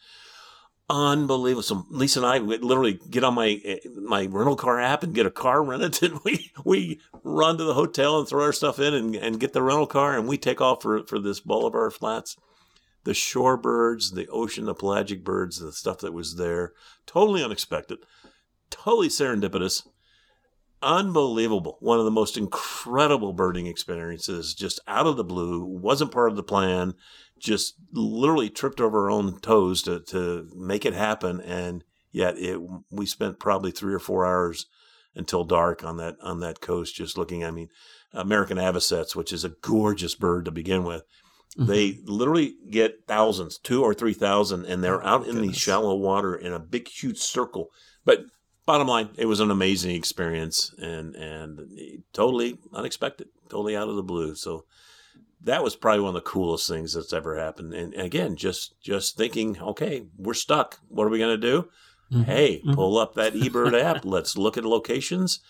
Unbelievable. 0.91 1.63
So 1.63 1.85
Lisa 1.91 2.21
and 2.21 2.27
I 2.27 2.39
literally 2.39 2.99
get 3.11 3.25
on 3.25 3.35
my 3.35 3.61
my 3.95 4.27
rental 4.27 4.57
car 4.57 4.81
app 4.81 5.03
and 5.03 5.15
get 5.15 5.27
a 5.27 5.31
car 5.31 5.63
rented, 5.65 6.13
and 6.13 6.21
we 6.25 6.53
we 6.65 7.01
run 7.23 7.59
to 7.59 7.65
the 7.65 7.75
hotel 7.75 8.19
and 8.19 8.29
throw 8.29 8.43
our 8.45 8.53
stuff 8.53 8.79
in 8.79 8.95
and, 8.95 9.15
and 9.15 9.41
get 9.41 9.53
the 9.53 9.63
rental 9.63 9.87
car, 9.87 10.17
and 10.17 10.29
we 10.29 10.39
take 10.39 10.61
off 10.61 10.83
for 10.83 11.05
for 11.05 11.19
this 11.19 11.41
Bolivar 11.41 11.91
Flats. 11.91 12.37
The 13.05 13.13
shorebirds, 13.13 14.15
the 14.15 14.27
ocean, 14.29 14.67
the 14.67 14.75
pelagic 14.75 15.25
birds, 15.25 15.61
the 15.61 15.73
stuff 15.73 15.99
that 15.99 16.13
was 16.13 16.37
there, 16.37 16.73
totally 17.07 17.43
unexpected, 17.43 17.99
totally 18.71 19.09
serendipitous, 19.09 19.87
unbelievable. 20.83 21.77
One 21.81 21.99
of 21.99 22.05
the 22.05 22.11
most 22.11 22.37
incredible 22.37 23.33
birding 23.33 23.67
experiences, 23.67 24.55
just 24.55 24.81
out 24.87 25.07
of 25.07 25.17
the 25.17 25.25
blue, 25.25 25.65
wasn't 25.65 26.13
part 26.13 26.31
of 26.31 26.37
the 26.37 26.43
plan, 26.43 26.95
just 27.39 27.75
literally 27.93 28.51
tripped 28.51 28.81
over 28.81 29.05
our 29.05 29.11
own 29.11 29.41
toes 29.41 29.83
to, 29.83 30.01
to 30.01 30.49
make 30.55 30.85
it 30.85 30.95
happen. 30.95 31.41
And 31.41 31.85
yet 32.13 32.39
it, 32.39 32.61
we 32.91 33.07
spent 33.07 33.39
probably 33.39 33.71
three 33.71 33.95
or 33.95 34.01
four 34.01 34.27
hours 34.27 34.67
until 35.15 35.45
dark 35.45 35.85
on 35.85 35.97
that, 35.97 36.17
on 36.23 36.41
that 36.41 36.61
coast, 36.61 36.95
just 36.95 37.19
looking, 37.19 37.45
I 37.45 37.51
mean, 37.51 37.69
American 38.13 38.59
avocets, 38.59 39.15
which 39.15 39.33
is 39.33 39.45
a 39.45 39.55
gorgeous 39.61 40.15
bird 40.15 40.45
to 40.47 40.51
begin 40.51 40.85
with. 40.85 41.03
Mm-hmm. 41.59 41.71
They 41.71 41.99
literally 42.05 42.55
get 42.71 43.07
thousands, 43.07 43.59
two 43.59 43.83
or 43.83 43.95
three 43.95 44.13
thousand, 44.13 44.67
and 44.67 44.85
they're 44.85 45.03
Oh, 45.03 45.09
out 45.09 45.27
in 45.27 45.41
the 45.41 45.53
shallow 45.53 45.97
water 45.97 46.35
in 46.35 46.53
a 46.53 46.59
big, 46.59 46.89
huge 46.89 47.19
circle. 47.19 47.69
But 48.05 48.21
bottom 48.69 48.87
line, 48.87 49.09
it 49.17 49.25
was 49.27 49.41
an 49.41 49.51
amazing 49.51 49.97
experience 49.97 50.73
and 50.79 51.17
and 51.17 51.59
totally 52.13 52.59
unexpected, 52.73 53.29
totally 53.49 53.75
out 53.77 53.89
of 53.89 53.97
the 53.97 54.03
blue. 54.03 54.35
So 54.35 54.67
that 55.43 55.65
was 55.65 55.75
probably 55.75 56.01
one 56.03 56.11
of 56.11 56.23
the 56.23 56.31
coolest 56.31 56.69
things 56.69 56.93
that's 56.95 57.13
ever 57.13 57.37
happened. 57.39 57.73
And 57.75 57.95
again, 57.95 58.37
just 58.37 58.75
just 58.81 59.17
thinking, 59.17 59.59
okay, 59.61 60.05
we're 60.17 60.35
stuck. 60.35 60.79
What 60.89 61.05
are 61.07 61.11
we 61.11 61.19
gonna 61.19 61.37
do? 61.39 61.69
Mhm. 62.13 62.25
Hey, 62.25 62.63
Mhm. 62.65 62.75
pull 62.75 62.99
up 62.99 63.15
that 63.15 63.35
eBird 63.35 63.73
app. 63.81 64.05
Let's 64.17 64.37
look 64.37 64.57
at 64.59 64.65
locations. 64.65 65.41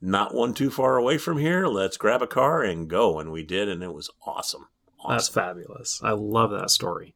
Not 0.00 0.34
one 0.34 0.54
too 0.54 0.70
far 0.70 0.96
away 0.96 1.18
from 1.18 1.38
here. 1.38 1.66
Let's 1.66 1.96
grab 1.98 2.22
a 2.22 2.26
car 2.26 2.62
and 2.62 2.88
go. 2.88 3.18
And 3.18 3.30
we 3.32 3.42
did, 3.42 3.68
and 3.68 3.82
it 3.82 3.92
was 3.92 4.08
awesome. 4.26 4.66
That's 5.08 5.28
fabulous. 5.28 6.00
I 6.02 6.12
love 6.12 6.50
that 6.52 6.70
story. 6.70 7.14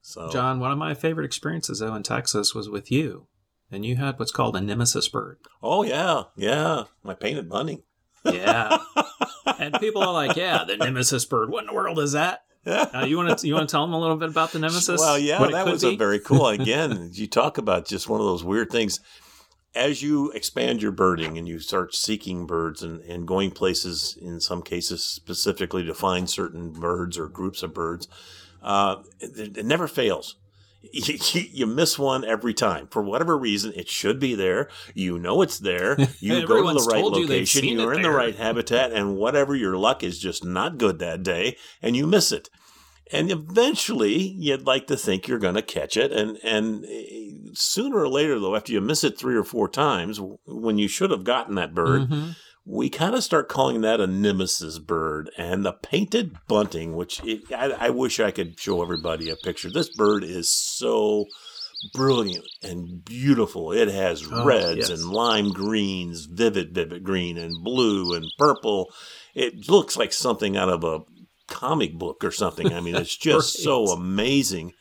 So 0.00 0.28
John, 0.30 0.58
one 0.60 0.72
of 0.72 0.78
my 0.78 0.94
favorite 0.94 1.24
experiences 1.26 1.80
though 1.80 1.94
in 1.94 2.02
Texas 2.02 2.54
was 2.54 2.68
with 2.68 2.90
you. 2.90 3.26
And 3.70 3.84
you 3.84 3.96
had 3.96 4.18
what's 4.18 4.32
called 4.32 4.56
a 4.56 4.60
nemesis 4.60 5.08
bird. 5.08 5.38
Oh 5.62 5.82
yeah, 5.82 6.24
yeah. 6.36 6.84
My 7.02 7.14
painted 7.14 7.48
bunting. 7.48 7.82
Yeah. 8.24 8.78
and 9.58 9.74
people 9.80 10.02
are 10.02 10.12
like, 10.12 10.36
yeah, 10.36 10.64
the 10.64 10.76
nemesis 10.76 11.24
bird. 11.24 11.50
What 11.50 11.62
in 11.62 11.66
the 11.68 11.74
world 11.74 11.98
is 11.98 12.12
that? 12.12 12.44
Uh, 12.66 13.04
you 13.06 13.16
want 13.16 13.38
to 13.38 13.46
you 13.46 13.54
want 13.54 13.68
to 13.68 13.72
tell 13.72 13.86
them 13.86 13.94
a 13.94 14.00
little 14.00 14.16
bit 14.16 14.28
about 14.28 14.50
the 14.50 14.58
nemesis? 14.58 15.00
Well, 15.00 15.18
yeah, 15.18 15.38
that 15.38 15.66
was 15.66 15.84
a 15.84 15.94
very 15.96 16.18
cool. 16.18 16.48
Again, 16.48 17.10
you 17.12 17.26
talk 17.26 17.58
about 17.58 17.86
just 17.86 18.08
one 18.08 18.20
of 18.20 18.26
those 18.26 18.42
weird 18.42 18.70
things. 18.70 18.98
as 19.74 20.02
you 20.02 20.32
expand 20.32 20.82
your 20.82 20.90
birding 20.90 21.38
and 21.38 21.46
you 21.46 21.60
start 21.60 21.94
seeking 21.94 22.46
birds 22.46 22.82
and, 22.82 23.00
and 23.02 23.26
going 23.26 23.52
places, 23.52 24.18
in 24.20 24.40
some 24.40 24.62
cases 24.62 25.04
specifically 25.04 25.84
to 25.84 25.94
find 25.94 26.28
certain 26.28 26.72
birds 26.72 27.18
or 27.18 27.28
groups 27.28 27.62
of 27.62 27.72
birds, 27.72 28.08
uh, 28.62 28.96
it, 29.20 29.58
it 29.58 29.66
never 29.66 29.86
fails. 29.86 30.36
You, 31.06 31.42
you 31.52 31.66
miss 31.66 31.98
one 31.98 32.24
every 32.24 32.54
time 32.54 32.88
for 32.88 33.02
whatever 33.02 33.36
reason. 33.36 33.72
It 33.74 33.88
should 33.88 34.18
be 34.18 34.34
there. 34.34 34.68
You 34.94 35.18
know 35.18 35.42
it's 35.42 35.58
there. 35.58 35.96
You 36.20 36.46
go 36.46 36.66
to 36.66 36.74
the 36.74 36.88
right 36.90 37.04
location. 37.04 37.64
You 37.64 37.80
you're 37.80 37.94
in 37.94 38.02
there. 38.02 38.10
the 38.12 38.16
right 38.16 38.34
habitat, 38.34 38.92
and 38.92 39.16
whatever 39.16 39.54
your 39.54 39.76
luck 39.76 40.02
is 40.02 40.18
just 40.18 40.44
not 40.44 40.78
good 40.78 40.98
that 40.98 41.22
day, 41.22 41.56
and 41.82 41.94
you 41.94 42.06
miss 42.06 42.32
it. 42.32 42.48
And 43.12 43.30
eventually, 43.30 44.16
you'd 44.16 44.66
like 44.66 44.86
to 44.88 44.96
think 44.96 45.28
you're 45.28 45.38
going 45.38 45.54
to 45.54 45.62
catch 45.62 45.96
it, 45.96 46.10
and 46.12 46.38
and 46.42 46.84
eh, 46.86 47.50
sooner 47.52 47.98
or 47.98 48.08
later, 48.08 48.38
though, 48.40 48.56
after 48.56 48.72
you 48.72 48.80
miss 48.80 49.04
it 49.04 49.18
three 49.18 49.36
or 49.36 49.44
four 49.44 49.68
times, 49.68 50.20
when 50.46 50.78
you 50.78 50.88
should 50.88 51.10
have 51.10 51.24
gotten 51.24 51.54
that 51.56 51.74
bird, 51.74 52.02
mm-hmm 52.02 52.30
we 52.66 52.90
kind 52.90 53.14
of 53.14 53.22
start 53.22 53.48
calling 53.48 53.82
that 53.82 54.00
a 54.00 54.08
nemesis 54.08 54.80
bird. 54.80 55.30
And 55.38 55.64
the 55.64 55.72
painted 55.72 56.36
bunting, 56.48 56.96
which 56.96 57.22
it, 57.24 57.52
I, 57.52 57.70
I, 57.86 57.90
wish 57.90 58.18
I 58.18 58.32
could 58.32 58.58
show 58.58 58.82
everybody 58.82 59.30
a 59.30 59.36
picture. 59.36 59.70
This 59.70 59.88
bird 59.88 60.24
is 60.24 60.50
so 60.50 61.26
brilliant 61.94 62.44
and 62.62 63.04
beautiful. 63.04 63.70
It 63.70 63.88
has 63.88 64.26
oh, 64.30 64.44
reds 64.44 64.88
yes. 64.88 64.90
and 64.90 65.10
lime 65.10 65.52
greens, 65.52 66.26
vivid, 66.26 66.74
vivid 66.74 67.04
green, 67.04 67.38
and 67.38 67.62
blue 67.62 68.14
and 68.14 68.26
purple. 68.36 68.92
It 69.34 69.68
looks 69.68 69.96
like 69.96 70.12
something 70.12 70.56
out 70.56 70.68
of 70.68 70.82
a 70.82 71.00
comic 71.46 71.94
book 71.94 72.24
or 72.24 72.32
something. 72.32 72.72
I 72.72 72.80
mean, 72.80 72.96
it's 72.96 73.16
just 73.16 73.58
right. 73.58 73.64
so 73.64 73.84
amazing. 73.92 74.72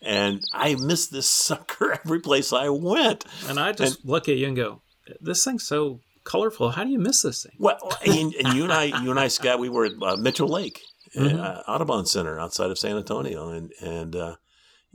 And 0.00 0.40
I 0.54 0.76
miss 0.76 1.08
this 1.08 1.28
sucker 1.28 1.92
every 1.92 2.20
place 2.20 2.54
I 2.54 2.70
went. 2.70 3.26
And 3.48 3.60
I 3.60 3.72
just 3.72 4.00
and, 4.00 4.10
look 4.10 4.30
at 4.30 4.36
you 4.36 4.46
and 4.46 4.56
go, 4.56 4.80
this 5.20 5.44
thing's 5.44 5.66
so 5.66 6.00
colorful. 6.24 6.70
How 6.70 6.84
do 6.84 6.90
you 6.90 6.98
miss 6.98 7.22
this 7.22 7.42
thing? 7.42 7.52
Well, 7.58 7.78
and, 8.04 8.34
and 8.34 8.54
you 8.54 8.64
and 8.64 8.72
I, 8.72 8.84
you 9.02 9.10
and 9.10 9.20
I, 9.20 9.28
Scott, 9.28 9.58
we 9.58 9.68
were 9.68 9.86
at 9.86 9.92
uh, 10.02 10.16
Mitchell 10.16 10.48
Lake, 10.48 10.82
uh, 11.16 11.20
mm-hmm. 11.20 11.40
uh, 11.40 11.62
Audubon 11.68 12.06
Center 12.06 12.40
outside 12.40 12.70
of 12.70 12.78
San 12.78 12.96
Antonio, 12.96 13.50
and 13.50 13.72
and 13.80 14.16
uh, 14.16 14.36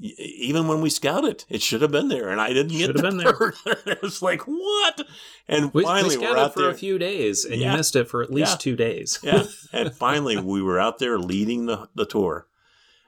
even 0.02 0.68
when 0.68 0.82
we 0.82 0.90
scouted, 0.90 1.44
it 1.50 1.62
should 1.62 1.82
have 1.82 1.92
been 1.92 2.08
there, 2.08 2.30
and 2.30 2.40
I 2.40 2.50
didn't 2.50 2.72
should 2.72 2.94
get 2.94 2.96
the 2.96 3.02
been 3.02 3.22
bird. 3.22 3.56
there. 3.66 3.78
it 3.86 4.02
was 4.02 4.22
like 4.22 4.42
what? 4.42 5.02
And 5.48 5.74
we, 5.74 5.84
finally, 5.84 6.18
we 6.18 6.24
scouted 6.24 6.38
are 6.38 6.46
out 6.46 6.54
for 6.54 6.62
there. 6.62 6.72
a 6.72 6.76
few 6.76 6.98
days, 6.98 7.46
and 7.46 7.60
yeah. 7.60 7.72
you 7.72 7.78
missed 7.78 7.96
it 7.96 8.08
for 8.08 8.22
at 8.22 8.32
least 8.32 8.54
yeah. 8.54 8.58
two 8.58 8.76
days. 8.76 9.20
yeah, 9.22 9.44
and 9.74 9.94
finally, 9.94 10.38
we 10.38 10.62
were 10.62 10.80
out 10.80 11.00
there 11.00 11.20
leading 11.20 11.66
the 11.66 11.90
the 11.96 12.06
tour, 12.06 12.48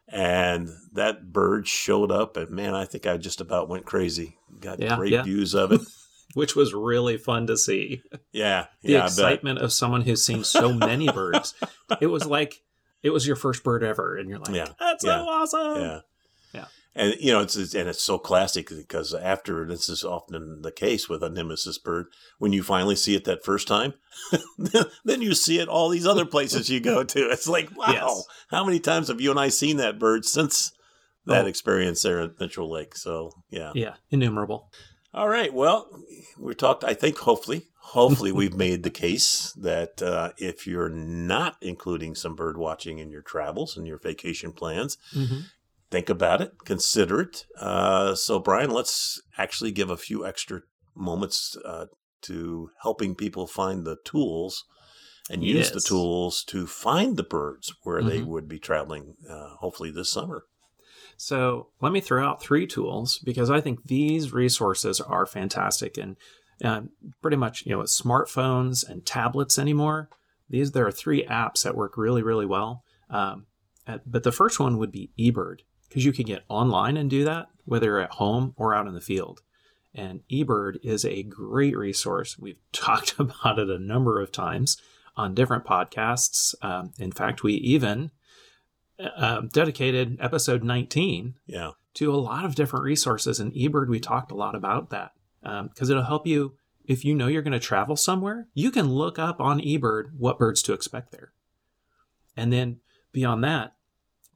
and 0.07 0.69
that 0.93 1.31
bird 1.31 1.67
showed 1.67 2.11
up, 2.11 2.35
and 2.35 2.49
man, 2.49 2.75
I 2.75 2.85
think 2.85 3.07
I 3.07 3.17
just 3.17 3.39
about 3.39 3.69
went 3.69 3.85
crazy. 3.85 4.37
Got 4.59 4.79
yeah, 4.79 4.97
great 4.97 5.23
views 5.23 5.55
of 5.55 5.71
it. 5.71 5.81
which 6.33 6.55
was 6.55 6.73
really 6.73 7.17
fun 7.17 7.47
to 7.47 7.57
see. 7.57 8.01
Yeah. 8.31 8.67
the 8.81 8.93
yeah, 8.93 9.05
excitement 9.05 9.59
of 9.59 9.73
someone 9.73 10.01
who's 10.01 10.25
seen 10.25 10.43
so 10.43 10.73
many 10.73 11.07
birds. 11.11 11.53
It 11.99 12.07
was 12.07 12.25
like 12.25 12.61
it 13.03 13.09
was 13.09 13.25
your 13.25 13.35
first 13.35 13.63
bird 13.63 13.83
ever, 13.83 14.17
and 14.17 14.29
you're 14.29 14.39
like, 14.39 14.55
yeah. 14.55 14.69
"That's 14.79 15.03
yeah. 15.03 15.23
so 15.23 15.29
awesome!" 15.29 15.81
Yeah, 15.81 15.99
yeah. 16.53 16.65
And 16.95 17.15
you 17.19 17.31
know, 17.31 17.41
it's, 17.41 17.55
it's 17.55 17.73
and 17.73 17.89
it's 17.89 18.03
so 18.03 18.17
classic 18.17 18.69
because 18.69 19.13
after 19.13 19.65
this 19.65 19.89
is 19.89 20.03
often 20.03 20.61
the 20.61 20.71
case 20.71 21.09
with 21.09 21.23
a 21.23 21.29
nemesis 21.29 21.77
bird. 21.77 22.07
When 22.37 22.53
you 22.53 22.63
finally 22.63 22.95
see 22.95 23.15
it 23.15 23.25
that 23.25 23.45
first 23.45 23.67
time, 23.67 23.93
then 25.03 25.21
you 25.21 25.33
see 25.33 25.59
it 25.59 25.67
all 25.67 25.89
these 25.89 26.05
other 26.05 26.25
places 26.25 26.69
you 26.69 26.79
go 26.79 27.03
to. 27.03 27.29
It's 27.29 27.47
like, 27.47 27.75
wow, 27.75 27.91
yes. 27.91 28.25
how 28.49 28.63
many 28.63 28.79
times 28.79 29.07
have 29.07 29.21
you 29.21 29.31
and 29.31 29.39
I 29.39 29.49
seen 29.49 29.77
that 29.77 29.99
bird 29.99 30.25
since 30.25 30.73
that 31.25 31.45
oh. 31.45 31.47
experience 31.47 32.01
there 32.01 32.21
at 32.21 32.39
Mitchell 32.39 32.69
Lake? 32.69 32.95
So 32.95 33.31
yeah, 33.49 33.71
yeah, 33.73 33.95
innumerable. 34.11 34.71
All 35.13 35.27
right. 35.27 35.53
Well, 35.53 35.89
we 36.39 36.55
talked, 36.55 36.83
I 36.83 36.93
think, 36.93 37.17
hopefully, 37.17 37.67
hopefully 37.79 38.31
we've 38.31 38.55
made 38.55 38.83
the 38.83 38.89
case 38.89 39.51
that 39.53 40.01
uh, 40.01 40.31
if 40.37 40.65
you're 40.65 40.89
not 40.89 41.57
including 41.61 42.15
some 42.15 42.35
bird 42.35 42.57
watching 42.57 42.99
in 42.99 43.09
your 43.09 43.21
travels 43.21 43.75
and 43.75 43.85
your 43.85 43.99
vacation 43.99 44.53
plans, 44.53 44.97
mm-hmm. 45.13 45.41
think 45.89 46.09
about 46.09 46.39
it, 46.39 46.53
consider 46.63 47.21
it. 47.21 47.45
Uh, 47.59 48.15
so, 48.15 48.39
Brian, 48.39 48.69
let's 48.69 49.21
actually 49.37 49.71
give 49.71 49.89
a 49.89 49.97
few 49.97 50.25
extra 50.25 50.61
moments 50.95 51.57
uh, 51.65 51.87
to 52.21 52.69
helping 52.81 53.15
people 53.15 53.47
find 53.47 53.85
the 53.85 53.97
tools 54.05 54.65
and 55.29 55.43
use 55.43 55.67
yes. 55.67 55.71
the 55.71 55.81
tools 55.81 56.43
to 56.43 56.67
find 56.67 57.17
the 57.17 57.23
birds 57.23 57.73
where 57.83 57.99
mm-hmm. 57.99 58.09
they 58.09 58.21
would 58.21 58.47
be 58.47 58.59
traveling, 58.59 59.15
uh, 59.29 59.55
hopefully 59.57 59.91
this 59.91 60.11
summer. 60.11 60.45
So 61.21 61.67
let 61.81 61.91
me 61.91 62.01
throw 62.01 62.27
out 62.27 62.41
three 62.41 62.65
tools 62.65 63.19
because 63.19 63.51
I 63.51 63.61
think 63.61 63.83
these 63.85 64.33
resources 64.33 64.99
are 64.99 65.27
fantastic 65.27 65.95
and 65.95 66.17
uh, 66.63 66.81
pretty 67.21 67.37
much 67.37 67.63
you 67.63 67.73
know 67.73 67.83
smartphones 67.83 68.83
and 68.89 69.05
tablets 69.05 69.59
anymore. 69.59 70.09
These 70.49 70.71
there 70.71 70.87
are 70.87 70.91
three 70.91 71.23
apps 71.25 71.61
that 71.61 71.77
work 71.77 71.95
really 71.95 72.23
really 72.23 72.47
well. 72.47 72.83
Um, 73.11 73.45
but 74.03 74.23
the 74.23 74.31
first 74.31 74.59
one 74.59 74.79
would 74.79 74.91
be 74.91 75.11
eBird 75.19 75.59
because 75.87 76.03
you 76.03 76.11
can 76.11 76.25
get 76.25 76.43
online 76.49 76.97
and 76.97 77.07
do 77.07 77.23
that 77.25 77.49
whether 77.65 77.99
at 77.99 78.13
home 78.13 78.55
or 78.57 78.73
out 78.73 78.87
in 78.87 78.95
the 78.95 78.99
field. 78.99 79.41
And 79.93 80.21
eBird 80.31 80.77
is 80.81 81.05
a 81.05 81.21
great 81.21 81.77
resource. 81.77 82.39
We've 82.39 82.57
talked 82.71 83.19
about 83.19 83.59
it 83.59 83.69
a 83.69 83.77
number 83.77 84.19
of 84.19 84.31
times 84.31 84.81
on 85.15 85.35
different 85.35 85.65
podcasts. 85.65 86.55
Um, 86.63 86.93
in 86.97 87.11
fact, 87.11 87.43
we 87.43 87.53
even 87.53 88.09
uh, 89.01 89.41
dedicated 89.53 90.17
episode 90.19 90.63
19 90.63 91.35
yeah. 91.45 91.71
to 91.95 92.13
a 92.13 92.17
lot 92.17 92.45
of 92.45 92.55
different 92.55 92.85
resources. 92.85 93.39
And 93.39 93.53
eBird, 93.53 93.87
we 93.87 93.99
talked 93.99 94.31
a 94.31 94.35
lot 94.35 94.55
about 94.55 94.89
that 94.89 95.11
because 95.41 95.89
um, 95.89 95.91
it'll 95.91 96.03
help 96.03 96.27
you 96.27 96.55
if 96.85 97.05
you 97.05 97.15
know 97.15 97.27
you're 97.27 97.41
going 97.41 97.51
to 97.53 97.59
travel 97.59 97.95
somewhere. 97.95 98.47
You 98.53 98.71
can 98.71 98.89
look 98.89 99.17
up 99.19 99.39
on 99.39 99.59
eBird 99.61 100.11
what 100.17 100.39
birds 100.39 100.61
to 100.63 100.73
expect 100.73 101.11
there. 101.11 101.33
And 102.35 102.51
then 102.51 102.79
beyond 103.11 103.43
that, 103.43 103.75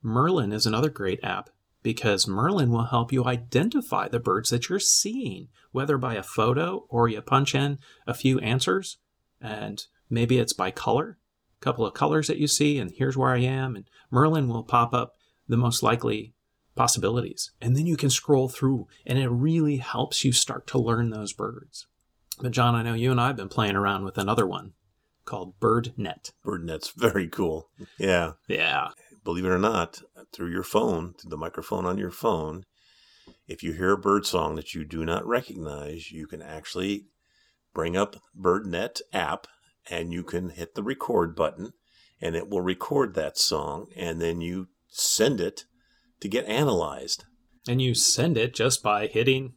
Merlin 0.01 0.51
is 0.51 0.65
another 0.65 0.89
great 0.89 1.23
app 1.23 1.49
because 1.82 2.28
Merlin 2.28 2.71
will 2.71 2.86
help 2.86 3.12
you 3.12 3.25
identify 3.25 4.08
the 4.08 4.19
birds 4.19 4.49
that 4.49 4.69
you're 4.69 4.80
seeing, 4.80 5.49
whether 5.71 5.97
by 5.97 6.15
a 6.15 6.23
photo 6.23 6.86
or 6.89 7.08
you 7.08 7.21
punch 7.21 7.54
in 7.54 7.80
a 8.08 8.13
few 8.13 8.39
answers 8.39 8.97
and 9.39 9.86
maybe 10.10 10.39
it's 10.39 10.54
by 10.54 10.71
color 10.71 11.17
couple 11.65 11.86
of 11.86 11.95
colors 11.95 12.28
that 12.28 12.38
you 12.38 12.47
see, 12.47 12.78
and 12.78 12.91
here's 12.91 13.17
where 13.17 13.32
I 13.32 13.39
am. 13.39 13.75
And 13.75 13.86
Merlin 14.12 14.47
will 14.47 14.63
pop 14.63 14.93
up 14.93 15.13
the 15.47 15.58
most 15.58 15.82
likely 15.84 16.34
possibilities. 16.75 17.51
And 17.60 17.75
then 17.75 17.88
you 17.88 17.97
can 17.97 18.12
scroll 18.12 18.47
through, 18.47 18.88
and 19.06 19.17
it 19.17 19.30
really 19.30 19.78
helps 19.78 20.23
you 20.23 20.32
start 20.32 20.67
to 20.67 20.78
learn 20.78 21.10
those 21.10 21.34
birds. 21.34 21.88
But, 22.39 22.51
John, 22.51 22.75
I 22.75 22.84
know 22.84 22.93
you 22.93 23.12
and 23.12 23.19
I 23.19 23.28
have 23.28 23.36
been 23.36 23.49
playing 23.49 23.75
around 23.75 24.06
with 24.06 24.17
another 24.17 24.45
one 24.45 24.73
called 25.25 25.60
BirdNet. 25.60 26.32
BirdNet's 26.45 26.91
very 26.91 27.28
cool. 27.28 27.69
Yeah. 27.97 28.34
Yeah. 28.47 28.89
Believe 29.23 29.45
it 29.45 29.49
or 29.49 29.58
not, 29.58 30.04
through 30.32 30.51
your 30.51 30.63
phone, 30.63 31.13
through 31.13 31.32
the 31.32 31.38
microphone 31.38 31.86
on 31.86 31.97
your 31.97 32.12
phone, 32.12 32.63
if 33.47 33.63
you 33.63 33.73
hear 33.73 33.93
a 33.93 33.97
bird 33.97 34.28
song 34.28 34.56
that 34.56 34.75
you 34.75 34.86
do 34.86 35.04
not 35.04 35.25
recognize, 35.25 36.12
you 36.12 36.28
can 36.28 36.43
actually 36.43 37.08
bring 37.73 37.97
up 37.97 38.17
BirdNet 38.39 39.01
app 39.13 39.47
and 39.89 40.13
you 40.13 40.24
can 40.24 40.50
hit 40.50 40.76
the 40.76 40.84
record 40.84 41.36
button 41.36 41.74
and 42.21 42.36
it 42.36 42.50
will 42.50 42.62
record 42.62 43.13
that 43.13 43.38
song 43.38 43.88
and 43.95 44.21
then 44.21 44.41
you 44.41 44.67
send 44.89 45.39
it 45.39 45.65
to 46.19 46.28
get 46.28 46.45
analyzed. 46.45 47.26
And 47.67 47.82
you 47.82 47.95
send 47.95 48.38
it 48.38 48.54
just 48.54 48.84
by 48.84 49.08
hitting 49.08 49.54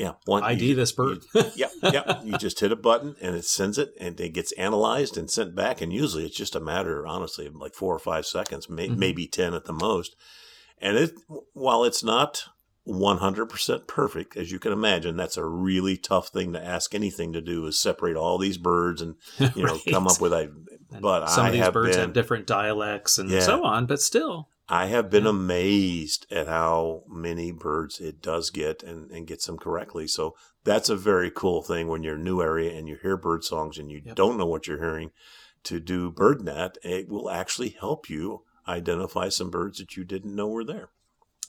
yeah, 0.00 0.12
one 0.24 0.42
ID 0.42 0.68
you, 0.68 0.74
this 0.74 0.92
bird. 0.92 1.18
yeah, 1.54 1.68
yeah. 1.82 2.22
You 2.24 2.38
just 2.38 2.60
hit 2.60 2.72
a 2.72 2.76
button 2.76 3.16
and 3.20 3.36
it 3.36 3.44
sends 3.44 3.76
it 3.76 3.90
and 4.00 4.18
it 4.18 4.32
gets 4.32 4.50
analyzed 4.52 5.18
and 5.18 5.30
sent 5.30 5.54
back. 5.54 5.82
And 5.82 5.92
usually 5.92 6.24
it's 6.24 6.36
just 6.36 6.56
a 6.56 6.60
matter, 6.60 7.06
honestly, 7.06 7.44
of 7.44 7.54
like 7.54 7.74
four 7.74 7.94
or 7.94 7.98
five 7.98 8.24
seconds, 8.24 8.70
may, 8.70 8.88
mm-hmm. 8.88 8.98
maybe 8.98 9.26
10 9.26 9.52
at 9.52 9.66
the 9.66 9.74
most. 9.74 10.16
And 10.78 10.96
it, 10.96 11.12
while 11.52 11.84
it's 11.84 12.02
not 12.02 12.44
100% 12.90 13.86
perfect, 13.86 14.36
as 14.36 14.50
you 14.50 14.58
can 14.58 14.72
imagine, 14.72 15.16
that's 15.16 15.36
a 15.36 15.44
really 15.44 15.96
tough 15.96 16.28
thing 16.28 16.52
to 16.52 16.64
ask 16.64 16.94
anything 16.94 17.32
to 17.32 17.40
do 17.40 17.66
is 17.66 17.78
separate 17.78 18.16
all 18.16 18.36
these 18.36 18.58
birds 18.58 19.00
and, 19.00 19.14
you 19.54 19.64
know, 19.64 19.74
right. 19.74 19.82
come 19.88 20.06
up 20.06 20.20
with 20.20 20.32
a, 20.32 20.52
but 21.00 21.28
some 21.28 21.46
I 21.46 21.48
of 21.48 21.52
these 21.54 21.62
have 21.62 21.72
birds 21.72 21.96
been, 21.96 22.00
have 22.00 22.12
different 22.12 22.46
dialects 22.46 23.18
and 23.18 23.30
yeah, 23.30 23.40
so 23.40 23.64
on, 23.64 23.86
but 23.86 24.00
still. 24.00 24.48
I 24.68 24.86
have 24.86 25.10
been 25.10 25.24
yeah. 25.24 25.30
amazed 25.30 26.26
at 26.30 26.48
how 26.48 27.04
many 27.08 27.52
birds 27.52 28.00
it 28.00 28.20
does 28.20 28.50
get 28.50 28.82
and, 28.82 29.10
and 29.10 29.26
gets 29.26 29.46
them 29.46 29.58
correctly. 29.58 30.06
So 30.06 30.34
that's 30.64 30.88
a 30.88 30.96
very 30.96 31.30
cool 31.30 31.62
thing 31.62 31.88
when 31.88 32.02
you're 32.02 32.14
in 32.14 32.20
a 32.20 32.24
new 32.24 32.40
area 32.40 32.76
and 32.76 32.88
you 32.88 32.96
hear 33.00 33.16
bird 33.16 33.44
songs 33.44 33.78
and 33.78 33.90
you 33.90 34.02
yep. 34.04 34.16
don't 34.16 34.38
know 34.38 34.46
what 34.46 34.66
you're 34.66 34.78
hearing 34.78 35.10
to 35.64 35.80
do 35.80 36.10
BirdNet. 36.10 36.76
It 36.82 37.08
will 37.08 37.30
actually 37.30 37.70
help 37.70 38.08
you 38.08 38.42
identify 38.68 39.28
some 39.28 39.50
birds 39.50 39.78
that 39.78 39.96
you 39.96 40.04
didn't 40.04 40.34
know 40.34 40.48
were 40.48 40.64
there. 40.64 40.90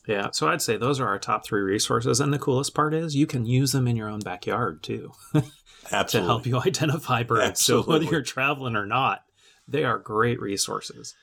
Yeah, 0.07 0.29
so 0.31 0.47
I'd 0.47 0.61
say 0.61 0.77
those 0.77 0.99
are 0.99 1.07
our 1.07 1.19
top 1.19 1.45
three 1.45 1.61
resources. 1.61 2.19
And 2.19 2.33
the 2.33 2.39
coolest 2.39 2.73
part 2.73 2.93
is 2.93 3.15
you 3.15 3.27
can 3.27 3.45
use 3.45 3.71
them 3.71 3.87
in 3.87 3.95
your 3.95 4.09
own 4.09 4.19
backyard 4.19 4.81
too. 4.81 5.11
Absolutely. 5.91 6.07
to 6.07 6.21
help 6.21 6.45
you 6.45 6.59
identify 6.65 7.23
birds. 7.23 7.43
Absolutely. 7.43 7.85
So 7.85 7.89
whether 7.91 8.05
you're 8.05 8.21
traveling 8.23 8.75
or 8.75 8.85
not, 8.85 9.23
they 9.67 9.83
are 9.83 9.99
great 9.99 10.41
resources. 10.41 11.15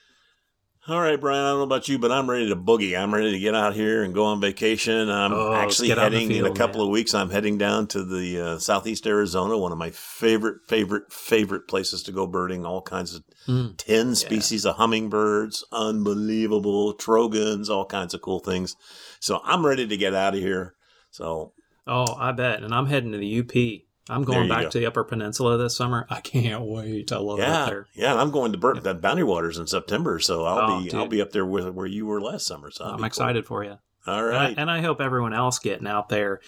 All 0.88 0.98
right, 1.03 1.20
Brian, 1.20 1.44
I 1.44 1.51
don't 1.51 1.59
know 1.59 1.64
about 1.64 1.87
you, 1.88 1.98
but 1.98 2.11
I'm 2.11 2.31
ready 2.31 2.48
to 2.48 2.57
boogie. 2.57 2.98
I'm 2.98 3.12
ready 3.12 3.31
to 3.33 3.38
get 3.38 3.55
out 3.55 3.74
here 3.74 4.03
and 4.03 4.14
go 4.14 4.24
on 4.24 4.40
vacation. 4.40 5.11
I'm 5.11 5.35
Oh, 5.35 5.53
actually 5.53 5.88
get 5.88 5.98
out 5.98 6.14
in 6.14 6.20
heading 6.22 6.37
in 6.38 6.46
a 6.46 6.55
couple 6.55 6.79
man. 6.81 6.87
of 6.87 6.92
weeks. 6.92 7.12
I'm 7.12 7.29
heading 7.29 7.59
down 7.59 7.88
to 7.88 8.03
the 8.03 8.40
uh, 8.40 8.59
southeast 8.59 9.07
Arizona, 9.07 9.59
one 9.59 9.70
of 9.70 9.77
my 9.77 9.90
favorite, 9.90 10.62
favorite, 10.66 11.12
favorite 11.12 11.68
places 11.68 12.03
to 12.05 12.12
go 12.12 12.27
birding. 12.27 12.64
All 12.64 12.81
kinds 12.81 13.14
of 13.14 13.22
Mm. 13.46 13.77
10 13.79 14.14
species 14.14 14.64
of 14.66 14.77
hummingbirds, 14.77 15.62
unbelievable, 15.72 16.94
trogons, 16.94 17.68
all 17.70 17.85
kinds 17.87 18.12
of 18.14 18.20
cool 18.22 18.40
things. 18.40 18.74
So 19.20 19.40
I'm 19.44 19.64
ready 19.66 19.87
to 19.87 19.96
get 19.96 20.14
out 20.14 20.35
of 20.35 20.40
here. 20.40 20.74
So 21.11 21.53
Oh, 21.87 22.14
I 22.18 22.33
bet. 22.33 22.62
And 22.62 22.74
I'm 22.74 22.87
heading 22.87 23.12
to 23.12 23.18
the 23.18 23.38
UP. 23.40 23.88
I'm 24.11 24.25
going 24.25 24.49
back 24.49 24.64
go. 24.64 24.71
to 24.71 24.79
the 24.79 24.87
Upper 24.87 25.05
Peninsula 25.05 25.59
this 25.59 25.77
summer. 25.77 26.07
I 26.09 26.21
can't 26.21 26.62
wait. 26.64 27.12
I 27.12 27.18
love 27.18 27.38
it 27.38 27.42
up 27.42 27.49
yeah, 27.49 27.66
there. 27.66 27.87
yeah, 27.94 28.12
and 28.12 28.21
I'm 28.21 28.31
going 28.31 28.53
to 28.53 28.59
Bur- 28.59 28.81
the 28.81 28.94
Boundary 28.94 29.25
Waters 29.25 29.59
in 29.59 29.66
September, 29.66 30.18
so 30.18 30.44
I'll 30.44 30.71
Oh, 30.71 30.83
be 30.83 30.92
I'll 30.92 31.07
be 31.07 31.21
up 31.21 31.33
there 31.33 31.47
with 31.47 31.68
where 31.71 31.87
you 31.87 32.07
were 32.07 32.21
last 32.21 32.47
summer. 32.47 32.71
So 32.71 32.85
that'll 32.85 32.94
I'm 32.94 32.99
be 32.99 33.03
cool. 33.03 33.07
excited 33.07 33.47
for 33.47 33.64
you. 33.64 33.79
All 34.07 34.25
right, 34.25 34.49
And 34.51 34.59
I- 34.59 34.62
And 34.62 34.71
I, 34.71 34.81
hope 34.81 35.01
everyone 35.01 35.35
else 35.35 35.59
getting 35.59 35.87
out 35.87 36.09
there 36.09 36.40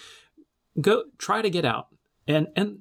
go 0.79 1.03
try 1.17 1.41
to 1.41 1.49
get 1.49 1.65
out 1.65 1.87
and 2.27 2.47
and 2.55 2.79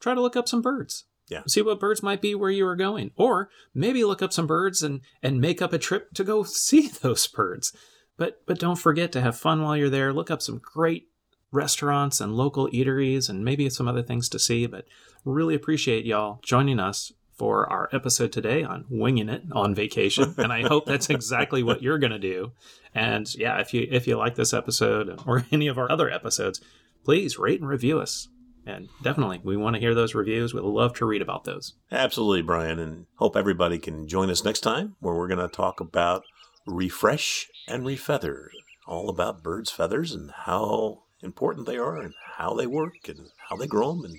try 0.00 0.14
to 0.14 0.20
look 0.20 0.36
up 0.36 0.48
some 0.48 0.62
birds. 0.62 1.04
Yeah. 1.28 1.42
See 1.46 1.60
what 1.62 1.80
birds 1.80 2.02
might 2.02 2.20
be 2.22 2.34
where 2.34 2.50
you 2.50 2.66
are 2.66 2.76
going. 2.76 3.10
Or 3.16 3.50
maybe 3.74 4.04
look 4.04 4.22
up 4.22 4.32
some 4.32 4.46
birds 4.46 4.82
and 4.82 5.00
and 5.22 5.40
make 5.40 5.60
up 5.60 5.72
a 5.72 5.78
trip 5.78 6.12
to 6.14 6.24
go 6.24 6.42
see 6.46 6.88
those 6.88 7.26
birds. 7.26 7.72
But 8.16 8.42
but 8.46 8.58
don't 8.58 8.76
forget 8.76 9.12
to 9.12 9.20
have 9.20 9.36
fun 9.38 9.62
while 9.62 9.76
you're 9.76 9.90
there. 9.90 10.12
Look 10.12 10.30
up 10.30 10.40
some 10.42 10.58
great 10.62 11.08
restaurants 11.56 12.20
and 12.20 12.34
local 12.34 12.68
eateries 12.68 13.28
and 13.28 13.44
maybe 13.44 13.68
some 13.70 13.88
other 13.88 14.02
things 14.02 14.28
to 14.28 14.38
see, 14.38 14.66
but 14.66 14.84
really 15.24 15.54
appreciate 15.54 16.04
y'all 16.04 16.38
joining 16.42 16.78
us 16.78 17.12
for 17.36 17.70
our 17.70 17.88
episode 17.92 18.32
today 18.32 18.62
on 18.62 18.84
winging 18.88 19.28
it 19.28 19.42
on 19.52 19.74
vacation. 19.74 20.34
And 20.38 20.52
i 20.52 20.62
hope 20.62 20.86
that's 20.86 21.10
exactly 21.10 21.62
what 21.62 21.82
you're 21.82 21.98
going 21.98 22.12
to 22.12 22.18
do. 22.18 22.52
And 22.94 23.32
yeah 23.34 23.58
if 23.58 23.74
you 23.74 23.86
if 23.90 24.06
you 24.06 24.16
like 24.16 24.36
this 24.36 24.54
episode 24.54 25.20
or 25.26 25.44
any 25.52 25.66
of 25.66 25.78
our 25.78 25.90
other 25.90 26.10
episodes 26.10 26.60
please 27.04 27.38
rate 27.38 27.60
and 27.60 27.68
review 27.68 27.98
us. 28.00 28.28
And 28.66 28.88
definitely 29.02 29.40
we 29.44 29.56
want 29.56 29.74
to 29.74 29.80
hear 29.80 29.94
those 29.94 30.14
reviews. 30.14 30.52
We'd 30.52 30.62
love 30.64 30.94
to 30.94 31.06
read 31.06 31.22
about 31.22 31.44
those. 31.44 31.74
Absolutely, 31.92 32.42
Brian, 32.42 32.80
and 32.80 33.06
hope 33.14 33.36
everybody 33.36 33.78
can 33.78 34.08
join 34.08 34.28
us 34.28 34.44
next 34.44 34.60
time 34.60 34.96
where 34.98 35.14
we're 35.14 35.28
going 35.28 35.38
to 35.38 35.54
talk 35.54 35.78
about 35.78 36.24
refresh 36.66 37.48
and 37.68 37.84
refeather, 37.84 38.48
all 38.86 39.08
about 39.08 39.44
birds' 39.44 39.70
feathers 39.70 40.12
and 40.12 40.32
how 40.32 41.04
important 41.22 41.66
they 41.66 41.76
are 41.76 41.96
and 41.96 42.14
how 42.36 42.54
they 42.54 42.66
work 42.66 43.08
and 43.08 43.28
how 43.48 43.56
they 43.56 43.66
grow 43.66 43.92
them 43.92 44.04
and 44.04 44.16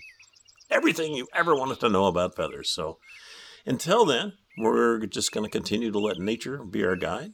everything 0.70 1.14
you 1.14 1.28
ever 1.34 1.56
wanted 1.56 1.80
to 1.80 1.90
know 1.90 2.06
about 2.06 2.36
feathers. 2.36 2.70
So 2.70 2.98
until 3.66 4.06
then, 4.06 4.34
we're 4.58 5.06
just 5.06 5.32
going 5.32 5.46
to 5.46 5.52
continue 5.52 5.92
to 5.92 6.00
let 6.00 6.18
nature 6.18 6.64
be 6.64 6.84
our 6.84 6.96
guide. 6.96 7.32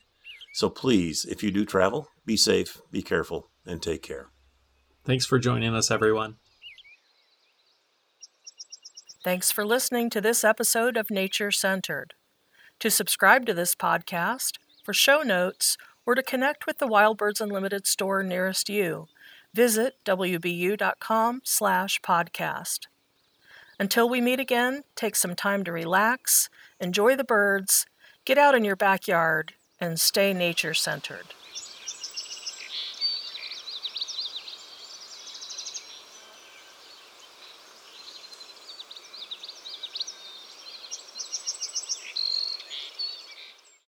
So 0.53 0.69
please, 0.69 1.25
if 1.25 1.41
you 1.41 1.51
do 1.51 1.65
travel, 1.65 2.07
be 2.25 2.37
safe, 2.37 2.81
be 2.91 3.01
careful, 3.01 3.49
and 3.65 3.81
take 3.81 4.03
care. 4.03 4.29
thanks 5.05 5.25
for 5.25 5.39
joining 5.39 5.73
us 5.73 5.89
everyone 5.89 6.35
Thanks 9.23 9.53
for 9.53 9.65
listening 9.65 10.09
to 10.09 10.19
this 10.19 10.43
episode 10.43 10.97
of 10.97 11.09
Nature 11.09 11.49
Centered. 11.49 12.13
To 12.79 12.89
subscribe 12.91 13.45
to 13.45 13.53
this 13.53 13.73
podcast, 13.73 14.57
for 14.83 14.93
show 14.93 15.21
notes, 15.21 15.77
or 16.05 16.13
to 16.13 16.21
connect 16.21 16.67
with 16.67 16.79
the 16.79 16.87
Wild 16.87 17.19
Birds 17.19 17.39
Unlimited 17.39 17.87
store 17.87 18.21
nearest 18.21 18.67
you, 18.67 19.05
visit 19.53 19.95
wbu.com 20.05 21.41
slash 21.43 22.01
podcast. 22.01 22.87
Until 23.79 24.07
we 24.07 24.21
meet 24.21 24.39
again, 24.39 24.83
take 24.95 25.15
some 25.15 25.35
time 25.35 25.63
to 25.63 25.71
relax, 25.71 26.49
enjoy 26.79 27.15
the 27.15 27.23
birds, 27.23 27.85
get 28.25 28.37
out 28.37 28.55
in 28.55 28.63
your 28.63 28.75
backyard, 28.75 29.53
and 29.79 29.99
stay 29.99 30.33
nature 30.33 30.73
centered. 30.73 31.25